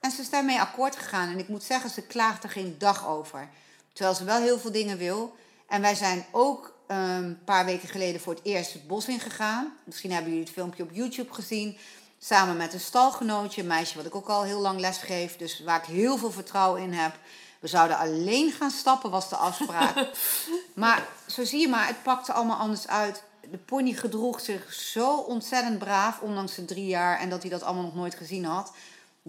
En 0.00 0.10
ze 0.10 0.20
is 0.20 0.30
daarmee 0.30 0.60
akkoord 0.60 0.96
gegaan. 0.96 1.28
En 1.28 1.38
ik 1.38 1.48
moet 1.48 1.62
zeggen, 1.62 1.90
ze 1.90 2.02
klaagt 2.02 2.44
er 2.44 2.50
geen 2.50 2.74
dag 2.78 3.08
over. 3.08 3.48
Terwijl 3.92 4.16
ze 4.16 4.24
wel 4.24 4.40
heel 4.40 4.58
veel 4.58 4.72
dingen 4.72 4.98
wil. 4.98 5.36
En 5.66 5.80
wij 5.80 5.94
zijn 5.94 6.26
ook 6.30 6.74
ehm, 6.86 7.00
een 7.00 7.44
paar 7.44 7.64
weken 7.64 7.88
geleden 7.88 8.20
voor 8.20 8.34
het 8.34 8.44
eerst 8.44 8.72
het 8.72 8.86
bos 8.86 9.08
ingegaan. 9.08 9.72
Misschien 9.84 10.12
hebben 10.12 10.30
jullie 10.30 10.46
het 10.46 10.54
filmpje 10.54 10.82
op 10.82 10.90
YouTube 10.92 11.32
gezien. 11.34 11.76
Samen 12.18 12.56
met 12.56 12.72
een 12.72 12.80
stalgenootje, 12.80 13.60
een 13.60 13.66
meisje 13.66 13.96
wat 13.96 14.06
ik 14.06 14.14
ook 14.14 14.28
al 14.28 14.42
heel 14.42 14.60
lang 14.60 14.80
les 14.80 14.98
geef. 14.98 15.36
Dus 15.36 15.62
waar 15.62 15.78
ik 15.78 15.84
heel 15.84 16.16
veel 16.16 16.30
vertrouwen 16.30 16.82
in 16.82 16.92
heb. 16.92 17.14
We 17.60 17.68
zouden 17.68 17.98
alleen 17.98 18.52
gaan 18.52 18.70
stappen, 18.70 19.10
was 19.10 19.28
de 19.28 19.36
afspraak. 19.36 20.08
maar 20.74 21.06
zo 21.26 21.44
zie 21.44 21.60
je 21.60 21.68
maar, 21.68 21.86
het 21.86 22.02
pakte 22.02 22.32
allemaal 22.32 22.58
anders 22.58 22.88
uit. 22.88 23.22
De 23.50 23.58
pony 23.58 23.92
gedroeg 23.92 24.40
zich 24.40 24.72
zo 24.72 25.16
ontzettend 25.16 25.78
braaf, 25.78 26.20
ondanks 26.20 26.54
zijn 26.54 26.66
drie 26.66 26.86
jaar 26.86 27.18
en 27.18 27.30
dat 27.30 27.40
hij 27.40 27.50
dat 27.50 27.62
allemaal 27.62 27.84
nog 27.84 27.94
nooit 27.94 28.14
gezien 28.14 28.44
had. 28.44 28.72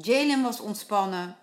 Jalen 0.02 0.42
was 0.42 0.60
ontspannen. 0.60 1.36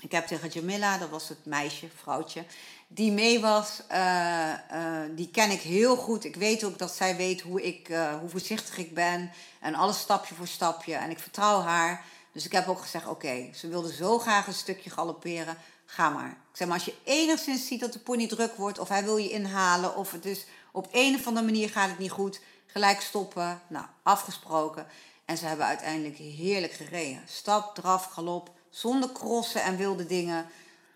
Ik 0.00 0.12
heb 0.12 0.26
tegen 0.26 0.48
Jamila, 0.48 0.98
dat 0.98 1.10
was 1.10 1.28
het 1.28 1.44
meisje, 1.44 1.88
vrouwtje, 2.02 2.44
die 2.88 3.12
mee 3.12 3.40
was, 3.40 3.82
uh, 3.92 4.52
uh, 4.72 5.00
die 5.16 5.30
ken 5.30 5.50
ik 5.50 5.60
heel 5.60 5.96
goed. 5.96 6.24
Ik 6.24 6.36
weet 6.36 6.64
ook 6.64 6.78
dat 6.78 6.94
zij 6.94 7.16
weet 7.16 7.40
hoe, 7.40 7.62
ik, 7.62 7.88
uh, 7.88 8.18
hoe 8.18 8.28
voorzichtig 8.28 8.78
ik 8.78 8.94
ben 8.94 9.30
en 9.60 9.74
alles 9.74 9.98
stapje 9.98 10.34
voor 10.34 10.46
stapje. 10.46 10.94
En 10.94 11.10
ik 11.10 11.18
vertrouw 11.18 11.60
haar. 11.60 12.04
Dus 12.32 12.44
ik 12.44 12.52
heb 12.52 12.68
ook 12.68 12.80
gezegd, 12.80 13.06
oké, 13.06 13.50
ze 13.54 13.68
wilde 13.68 13.92
zo 13.92 14.18
graag 14.18 14.46
een 14.46 14.52
stukje 14.52 14.90
galopperen 14.90 15.56
ga 15.90 16.10
maar. 16.10 16.30
Ik 16.30 16.56
zeg 16.56 16.68
maar, 16.68 16.76
als 16.76 16.86
je 16.86 16.94
enigszins 17.04 17.66
ziet 17.66 17.80
dat 17.80 17.92
de 17.92 17.98
pony 17.98 18.26
druk 18.26 18.56
wordt 18.56 18.78
of 18.78 18.88
hij 18.88 19.04
wil 19.04 19.16
je 19.16 19.30
inhalen 19.30 19.96
of 19.96 20.12
het 20.12 20.24
is 20.24 20.46
op 20.72 20.88
een 20.92 21.14
of 21.14 21.26
andere 21.26 21.46
manier 21.46 21.70
gaat 21.70 21.88
het 21.88 21.98
niet 21.98 22.10
goed, 22.10 22.40
gelijk 22.66 23.00
stoppen. 23.00 23.60
Nou, 23.68 23.84
afgesproken. 24.02 24.86
En 25.30 25.36
ze 25.36 25.46
hebben 25.46 25.66
uiteindelijk 25.66 26.16
heerlijk 26.16 26.72
gereden. 26.72 27.22
Stap, 27.26 27.74
draf, 27.74 28.04
galop, 28.04 28.50
zonder 28.70 29.12
crossen 29.12 29.62
en 29.62 29.76
wilde 29.76 30.06
dingen. 30.06 30.46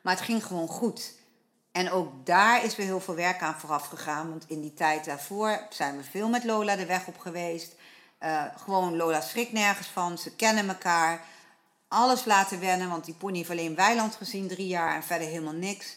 Maar 0.02 0.14
het 0.14 0.24
ging 0.24 0.46
gewoon 0.46 0.68
goed. 0.68 1.12
En 1.72 1.90
ook 1.90 2.26
daar 2.26 2.64
is 2.64 2.76
weer 2.76 2.86
heel 2.86 3.00
veel 3.00 3.14
werk 3.14 3.40
aan 3.40 3.60
vooraf 3.60 3.86
gegaan. 3.86 4.28
Want 4.28 4.44
in 4.48 4.60
die 4.60 4.74
tijd 4.74 5.04
daarvoor 5.04 5.66
zijn 5.70 5.96
we 5.96 6.04
veel 6.04 6.28
met 6.28 6.44
Lola 6.44 6.76
de 6.76 6.86
weg 6.86 7.06
op 7.06 7.18
geweest. 7.18 7.74
Uh, 8.20 8.44
gewoon 8.56 8.96
Lola 8.96 9.20
schrikt 9.20 9.52
nergens 9.52 9.86
van. 9.86 10.18
Ze 10.18 10.34
kennen 10.34 10.68
elkaar 10.68 11.24
alles 11.88 12.24
laten 12.24 12.60
wennen, 12.60 12.88
want 12.88 13.04
die 13.04 13.14
pony 13.14 13.36
heeft 13.36 13.50
alleen 13.50 13.74
weiland 13.74 14.14
gezien 14.14 14.48
drie 14.48 14.66
jaar 14.66 14.94
en 14.94 15.02
verder 15.02 15.28
helemaal 15.28 15.52
niks. 15.52 15.96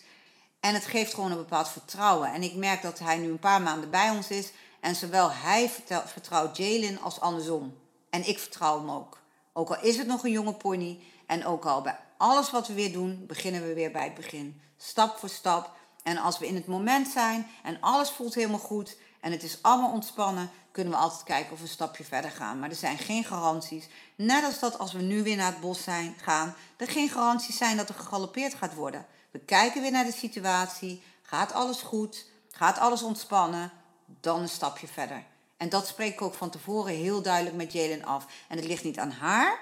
En 0.59 0.73
het 0.73 0.85
geeft 0.85 1.13
gewoon 1.13 1.31
een 1.31 1.37
bepaald 1.37 1.69
vertrouwen. 1.69 2.33
En 2.33 2.43
ik 2.43 2.55
merk 2.55 2.81
dat 2.81 2.99
hij 2.99 3.17
nu 3.17 3.29
een 3.29 3.39
paar 3.39 3.61
maanden 3.61 3.89
bij 3.89 4.09
ons 4.09 4.27
is. 4.29 4.51
En 4.79 4.95
zowel 4.95 5.31
hij 5.31 5.69
vertrouwt 6.05 6.57
Jalen 6.57 7.01
als 7.01 7.19
andersom. 7.19 7.85
En 8.17 8.27
ik 8.27 8.39
vertrouw 8.39 8.79
hem 8.79 8.91
ook. 8.91 9.21
Ook 9.53 9.69
al 9.69 9.81
is 9.81 9.97
het 9.97 10.07
nog 10.07 10.23
een 10.23 10.31
jonge 10.31 10.53
pony. 10.53 10.99
En 11.25 11.45
ook 11.45 11.65
al 11.65 11.81
bij 11.81 11.99
alles 12.17 12.51
wat 12.51 12.67
we 12.67 12.73
weer 12.73 12.91
doen, 12.91 13.25
beginnen 13.27 13.67
we 13.67 13.73
weer 13.73 13.91
bij 13.91 14.03
het 14.03 14.13
begin. 14.13 14.61
Stap 14.77 15.17
voor 15.17 15.29
stap. 15.29 15.71
En 16.03 16.17
als 16.17 16.39
we 16.39 16.47
in 16.47 16.55
het 16.55 16.67
moment 16.67 17.07
zijn 17.07 17.47
en 17.63 17.77
alles 17.81 18.09
voelt 18.09 18.33
helemaal 18.33 18.59
goed 18.59 18.97
en 19.21 19.31
het 19.31 19.43
is 19.43 19.61
allemaal 19.61 19.91
ontspannen, 19.91 20.49
kunnen 20.71 20.93
we 20.93 20.99
altijd 20.99 21.23
kijken 21.23 21.51
of 21.51 21.57
we 21.57 21.63
een 21.63 21.69
stapje 21.69 22.03
verder 22.03 22.31
gaan. 22.31 22.59
Maar 22.59 22.69
er 22.69 22.75
zijn 22.75 22.97
geen 22.97 23.23
garanties. 23.23 23.87
Net 24.15 24.43
als 24.43 24.59
dat 24.59 24.79
als 24.79 24.93
we 24.93 25.01
nu 25.01 25.23
weer 25.23 25.35
naar 25.35 25.51
het 25.51 25.61
bos 25.61 25.83
zijn, 25.83 26.15
gaan, 26.21 26.55
er 26.77 26.87
geen 26.87 27.09
garanties 27.09 27.57
zijn 27.57 27.77
dat 27.77 27.89
er 27.89 27.95
gegalopeerd 27.95 28.53
gaat 28.53 28.73
worden. 28.73 29.05
We 29.31 29.39
kijken 29.39 29.81
weer 29.81 29.91
naar 29.91 30.05
de 30.05 30.11
situatie. 30.11 31.03
Gaat 31.21 31.53
alles 31.53 31.81
goed? 31.81 32.25
Gaat 32.51 32.77
alles 32.77 33.03
ontspannen? 33.03 33.71
Dan 34.05 34.41
een 34.41 34.49
stapje 34.49 34.87
verder. 34.87 35.25
En 35.57 35.69
dat 35.69 35.87
spreek 35.87 36.13
ik 36.13 36.21
ook 36.21 36.33
van 36.33 36.49
tevoren 36.49 36.93
heel 36.93 37.21
duidelijk 37.21 37.55
met 37.55 37.73
Jalen 37.73 38.03
af. 38.03 38.27
En 38.47 38.57
het 38.57 38.65
ligt 38.65 38.83
niet 38.83 38.99
aan 38.99 39.11
haar, 39.11 39.59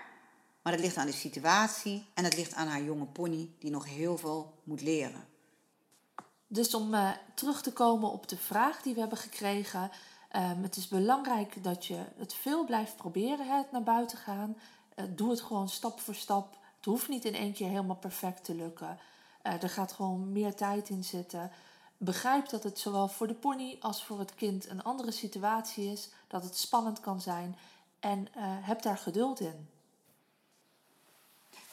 maar 0.62 0.74
het 0.74 0.82
ligt 0.82 0.98
aan 0.98 1.06
de 1.06 1.12
situatie 1.12 2.06
en 2.14 2.24
het 2.24 2.36
ligt 2.36 2.54
aan 2.54 2.68
haar 2.68 2.84
jonge 2.84 3.06
pony 3.06 3.50
die 3.60 3.72
nog 3.72 3.86
heel 3.86 4.18
veel 4.18 4.54
moet 4.64 4.82
leren. 4.82 5.28
Dus 6.48 6.74
om 6.74 6.94
uh, 6.94 7.12
terug 7.34 7.62
te 7.62 7.74
komen 7.74 8.12
op 8.12 8.28
de 8.28 8.38
vraag 8.38 8.82
die 8.82 8.94
we 8.94 9.00
hebben 9.00 9.18
gekregen. 9.18 9.92
Um, 10.36 10.64
het 10.64 10.76
is 10.76 10.88
belangrijk 10.88 11.64
dat 11.64 11.86
je 11.86 12.06
het 12.18 12.34
veel 12.34 12.66
blijft 12.66 12.96
proberen, 12.96 13.58
het 13.58 13.72
naar 13.72 13.84
buiten 13.84 14.18
gaan. 14.18 14.58
Uh, 14.96 15.06
doe 15.10 15.30
het 15.30 15.42
gewoon 15.42 15.70
stap 15.70 16.00
voor 16.00 16.16
stap. 16.16 16.58
Het 16.76 16.86
hoeft 16.86 17.08
niet 17.08 17.26
in 17.26 17.36
één 17.36 17.54
keer 17.54 17.68
helemaal 17.68 17.96
perfect 17.96 18.44
te 18.44 18.56
lukken. 18.56 19.00
Uh, 19.44 19.64
er 19.64 19.70
gaat 19.70 19.92
gewoon 19.92 20.32
meer 20.32 20.56
tijd 20.56 20.90
in 20.90 21.04
zitten. 21.04 21.52
Begrijp 21.98 22.50
dat 22.50 22.64
het 22.64 22.80
zowel 22.80 23.08
voor 23.08 23.28
de 23.28 23.34
pony 23.34 23.78
als 23.80 24.04
voor 24.04 24.20
het 24.20 24.36
kind 24.36 24.70
een 24.70 24.84
andere 24.84 25.12
situatie 25.12 25.92
is. 25.92 26.10
Dat 26.28 26.44
het 26.44 26.58
spannend 26.58 27.00
kan 27.00 27.22
zijn. 27.22 27.58
En 28.00 28.28
heb 28.62 28.82
daar 28.82 28.98
geduld 28.98 29.40
in. 29.40 29.70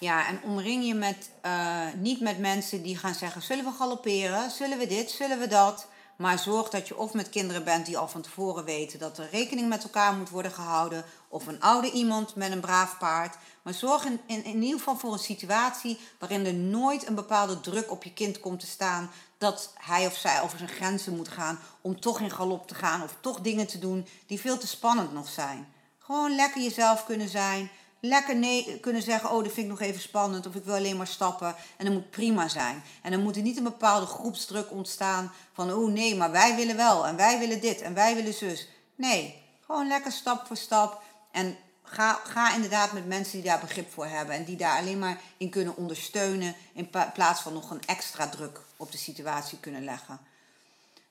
Ja, 0.03 0.27
en 0.27 0.43
omring 0.43 0.87
je 0.87 0.95
met, 0.95 1.31
uh, 1.47 1.87
niet 1.97 2.21
met 2.21 2.39
mensen 2.39 2.83
die 2.83 2.97
gaan 2.97 3.15
zeggen: 3.15 3.43
zullen 3.43 3.65
we 3.65 3.71
galopperen? 3.71 4.51
Zullen 4.51 4.79
we 4.79 4.87
dit? 4.87 5.11
Zullen 5.11 5.39
we 5.39 5.47
dat? 5.47 5.87
Maar 6.17 6.39
zorg 6.39 6.69
dat 6.69 6.89
je 6.89 6.97
of 6.97 7.13
met 7.13 7.29
kinderen 7.29 7.65
bent 7.65 7.87
die 7.87 7.99
al 7.99 8.09
van 8.09 8.21
tevoren 8.21 8.65
weten 8.65 8.99
dat 8.99 9.19
er 9.19 9.29
rekening 9.31 9.69
met 9.69 9.83
elkaar 9.83 10.15
moet 10.15 10.29
worden 10.29 10.53
gehouden. 10.53 11.05
Of 11.29 11.47
een 11.47 11.61
oude 11.61 11.91
iemand 11.91 12.35
met 12.35 12.53
een 12.53 12.61
braaf 12.61 12.99
paard. 12.99 13.37
Maar 13.63 13.75
zorg 13.75 14.05
in, 14.05 14.21
in, 14.27 14.45
in 14.45 14.63
ieder 14.63 14.79
geval 14.79 14.97
voor 14.97 15.13
een 15.13 15.19
situatie 15.19 15.99
waarin 16.19 16.47
er 16.47 16.55
nooit 16.55 17.07
een 17.07 17.15
bepaalde 17.15 17.61
druk 17.61 17.91
op 17.91 18.05
je 18.05 18.13
kind 18.13 18.41
komt 18.41 18.61
te 18.61 18.67
staan. 18.67 19.11
Dat 19.43 19.73
hij 19.79 20.07
of 20.07 20.17
zij 20.17 20.43
over 20.43 20.59
zijn 20.59 20.71
grenzen 20.71 21.17
moet 21.17 21.29
gaan 21.29 21.59
om 21.81 22.01
toch 22.01 22.21
in 22.21 22.31
galop 22.31 22.67
te 22.67 22.75
gaan 22.75 23.03
of 23.03 23.17
toch 23.21 23.41
dingen 23.41 23.67
te 23.67 23.79
doen 23.79 24.07
die 24.27 24.41
veel 24.41 24.59
te 24.59 24.67
spannend 24.67 25.13
nog 25.13 25.29
zijn. 25.29 25.73
Gewoon 25.99 26.35
lekker 26.35 26.63
jezelf 26.63 27.05
kunnen 27.05 27.29
zijn 27.29 27.71
lekker 28.05 28.37
nee 28.37 28.81
kunnen 28.81 29.03
zeggen, 29.03 29.31
oh, 29.31 29.45
dat 29.45 29.53
vind 29.53 29.67
ik 29.67 29.73
nog 29.73 29.81
even 29.81 30.01
spannend, 30.01 30.47
of 30.47 30.55
ik 30.55 30.65
wil 30.65 30.75
alleen 30.75 30.97
maar 30.97 31.07
stappen. 31.07 31.55
En 31.77 31.85
dat 31.85 31.95
moet 31.95 32.11
prima 32.11 32.49
zijn. 32.49 32.83
En 33.03 33.11
dan 33.11 33.23
moet 33.23 33.37
er 33.37 33.43
niet 33.43 33.57
een 33.57 33.63
bepaalde 33.63 34.07
groepsdruk 34.07 34.71
ontstaan 34.71 35.33
van, 35.53 35.73
oh 35.73 35.93
nee, 35.93 36.17
maar 36.17 36.31
wij 36.31 36.57
willen 36.57 36.77
wel, 36.77 37.07
en 37.07 37.17
wij 37.17 37.39
willen 37.39 37.61
dit, 37.61 37.81
en 37.81 37.95
wij 37.95 38.15
willen 38.15 38.35
zus. 38.35 38.69
Nee, 38.95 39.43
gewoon 39.67 39.89
lekker 39.89 40.13
stap 40.13 40.47
voor 40.47 40.57
stap. 40.57 41.03
En 41.33 41.57
ga, 41.93 42.21
ga 42.25 42.55
inderdaad 42.55 42.93
met 42.93 43.07
mensen 43.07 43.33
die 43.33 43.51
daar 43.51 43.61
begrip 43.61 43.93
voor 43.93 44.07
hebben 44.07 44.35
en 44.35 44.45
die 44.45 44.57
daar 44.57 44.79
alleen 44.79 44.99
maar 44.99 45.21
in 45.37 45.51
kunnen 45.51 45.77
ondersteunen, 45.77 46.55
in 46.73 46.91
plaats 47.13 47.41
van 47.41 47.53
nog 47.53 47.71
een 47.71 47.83
extra 47.87 48.29
druk 48.29 48.61
op 48.77 48.93
de 48.93 48.99
situatie 48.99 49.59
kunnen 49.61 49.85
leggen. 49.85 50.19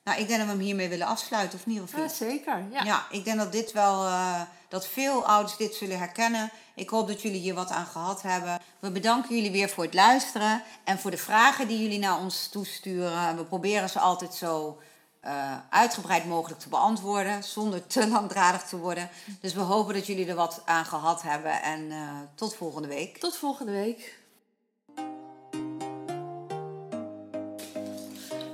Nou, 0.04 0.20
ik 0.20 0.26
denk 0.26 0.38
dat 0.38 0.48
we 0.48 0.54
hem 0.54 0.62
hiermee 0.62 0.88
willen 0.88 1.06
afsluiten, 1.06 1.58
of 1.58 1.66
niet? 1.66 1.80
Of 1.80 1.96
Ja, 1.96 2.08
zeker. 2.08 2.64
Ja. 2.70 2.82
ja, 2.82 3.06
ik 3.10 3.24
denk 3.24 3.38
dat 3.38 3.52
dit 3.52 3.72
wel, 3.72 4.04
uh, 4.06 4.40
dat 4.68 4.86
veel 4.86 5.26
ouders 5.26 5.56
dit 5.56 5.74
zullen 5.74 5.98
herkennen. 5.98 6.50
Ik 6.74 6.88
hoop 6.88 7.08
dat 7.08 7.22
jullie 7.22 7.40
hier 7.40 7.54
wat 7.54 7.70
aan 7.70 7.86
gehad 7.86 8.22
hebben. 8.22 8.60
We 8.78 8.90
bedanken 8.90 9.34
jullie 9.34 9.50
weer 9.50 9.68
voor 9.68 9.84
het 9.84 9.94
luisteren 9.94 10.62
en 10.84 10.98
voor 10.98 11.10
de 11.10 11.16
vragen 11.16 11.68
die 11.68 11.82
jullie 11.82 11.98
naar 11.98 12.18
ons 12.18 12.48
toesturen. 12.48 13.36
We 13.36 13.44
proberen 13.44 13.88
ze 13.88 13.98
altijd 13.98 14.34
zo 14.34 14.78
eh, 15.22 15.56
uitgebreid 15.70 16.24
mogelijk 16.24 16.60
te 16.60 16.68
beantwoorden, 16.68 17.42
zonder 17.42 17.86
te 17.86 18.08
langdradig 18.16 18.62
te 18.62 18.76
worden. 18.76 19.08
Dus 19.40 19.54
we 19.54 19.60
hopen 19.60 19.94
dat 19.94 20.06
jullie 20.06 20.26
er 20.26 20.34
wat 20.34 20.62
aan 20.64 20.84
gehad 20.84 21.22
hebben 21.22 21.62
en 21.62 21.90
eh, 21.90 21.98
tot 22.34 22.54
volgende 22.54 22.88
week. 22.88 23.18
Tot 23.18 23.36
volgende 23.36 23.72
week. 23.72 24.20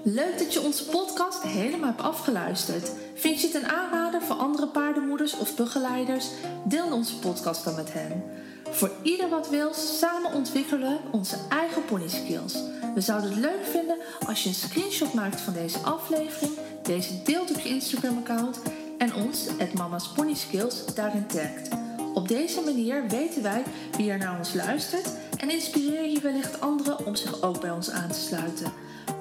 Leuk 0.03 0.39
dat 0.39 0.53
je 0.53 0.61
onze 0.61 0.85
podcast 0.85 1.43
helemaal 1.43 1.89
hebt 1.89 2.01
afgeluisterd. 2.01 2.93
Vind 3.15 3.41
je 3.41 3.47
het 3.47 3.57
een 3.57 3.69
aanrader 3.69 4.23
voor 4.23 4.37
andere 4.37 4.69
paardenmoeders 4.69 5.37
of 5.37 5.57
begeleiders? 5.57 6.29
Deel 6.65 6.93
onze 6.93 7.19
podcast 7.19 7.65
dan 7.65 7.75
met 7.75 7.93
hen. 7.93 8.25
Voor 8.71 8.91
ieder 9.03 9.29
wat 9.29 9.49
wil, 9.49 9.75
samen 9.75 10.33
ontwikkelen 10.33 10.99
onze 11.11 11.37
eigen 11.49 11.85
pony 11.85 12.09
skills. 12.09 12.55
We 12.95 13.01
zouden 13.01 13.31
het 13.31 13.39
leuk 13.39 13.65
vinden 13.65 13.97
als 14.27 14.43
je 14.43 14.49
een 14.49 14.55
screenshot 14.55 15.15
maakt 15.15 15.41
van 15.41 15.53
deze 15.53 15.79
aflevering, 15.79 16.53
deze 16.83 17.23
deelt 17.23 17.51
op 17.51 17.61
je 17.61 17.69
Instagram-account 17.69 18.61
en 18.99 19.15
ons, 19.15 19.47
het 19.59 19.73
Mama's 19.73 20.13
Pony 20.13 20.35
Skills, 20.35 20.95
daarin 20.95 21.27
tagt. 21.27 21.69
Op 22.15 22.29
deze 22.29 22.61
manier 22.61 23.09
weten 23.09 23.43
wij 23.43 23.63
wie 23.97 24.11
er 24.11 24.19
naar 24.19 24.39
ons 24.39 24.55
luistert 24.55 25.11
en 25.37 25.51
inspireer 25.51 26.11
je 26.11 26.21
wellicht 26.21 26.61
anderen 26.61 27.07
om 27.07 27.15
zich 27.15 27.43
ook 27.43 27.61
bij 27.61 27.71
ons 27.71 27.91
aan 27.91 28.09
te 28.09 28.19
sluiten. 28.19 28.73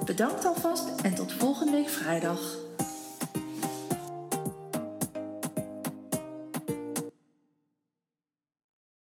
Bedankt 0.04 0.44
alvast 0.44 0.84
en 1.02 1.14
tot 1.14 1.32
volgende 1.32 1.72
week 1.72 1.88
vrijdag. 1.88 2.67